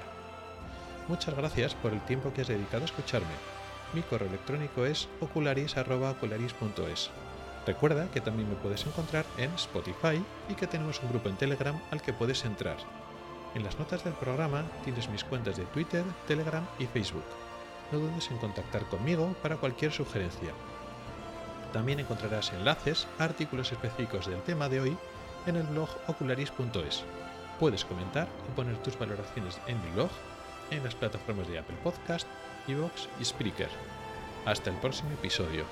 Muchas 1.08 1.34
gracias 1.34 1.74
por 1.74 1.92
el 1.92 2.00
tiempo 2.02 2.32
que 2.32 2.42
has 2.42 2.48
dedicado 2.48 2.82
a 2.82 2.86
escucharme. 2.86 3.26
Mi 3.92 4.02
correo 4.02 4.28
electrónico 4.28 4.86
es 4.86 5.08
ocularis.ocularis.es. 5.20 7.10
Recuerda 7.66 8.08
que 8.12 8.20
también 8.20 8.48
me 8.48 8.54
puedes 8.54 8.86
encontrar 8.86 9.24
en 9.36 9.52
Spotify 9.54 10.24
y 10.48 10.54
que 10.54 10.68
tenemos 10.68 11.02
un 11.02 11.08
grupo 11.08 11.28
en 11.28 11.36
Telegram 11.36 11.76
al 11.90 12.00
que 12.00 12.12
puedes 12.12 12.44
entrar. 12.44 12.76
En 13.56 13.64
las 13.64 13.78
notas 13.80 14.04
del 14.04 14.14
programa 14.14 14.62
tienes 14.84 15.08
mis 15.08 15.24
cuentas 15.24 15.56
de 15.56 15.64
Twitter, 15.66 16.04
Telegram 16.28 16.64
y 16.78 16.86
Facebook. 16.86 17.24
No 17.90 17.98
dudes 17.98 18.30
en 18.30 18.38
contactar 18.38 18.84
conmigo 18.86 19.34
para 19.42 19.56
cualquier 19.56 19.90
sugerencia. 19.90 20.52
También 21.72 21.98
encontrarás 21.98 22.52
enlaces 22.52 23.08
a 23.18 23.24
artículos 23.24 23.72
específicos 23.72 24.26
del 24.28 24.40
tema 24.42 24.68
de 24.68 24.80
hoy 24.80 24.96
en 25.46 25.56
el 25.56 25.62
blog 25.64 25.88
ocularis.es. 26.06 27.04
Puedes 27.58 27.84
comentar 27.84 28.28
y 28.48 28.54
poner 28.54 28.76
tus 28.78 28.98
valoraciones 28.98 29.58
en 29.66 29.82
mi 29.82 29.90
blog, 29.92 30.10
en 30.70 30.84
las 30.84 30.94
plataformas 30.94 31.48
de 31.48 31.58
Apple 31.58 31.76
Podcast, 31.82 32.26
Evox 32.68 33.08
y 33.20 33.24
Spreaker. 33.24 33.70
Hasta 34.44 34.70
el 34.70 34.76
próximo 34.76 35.10
episodio. 35.12 35.64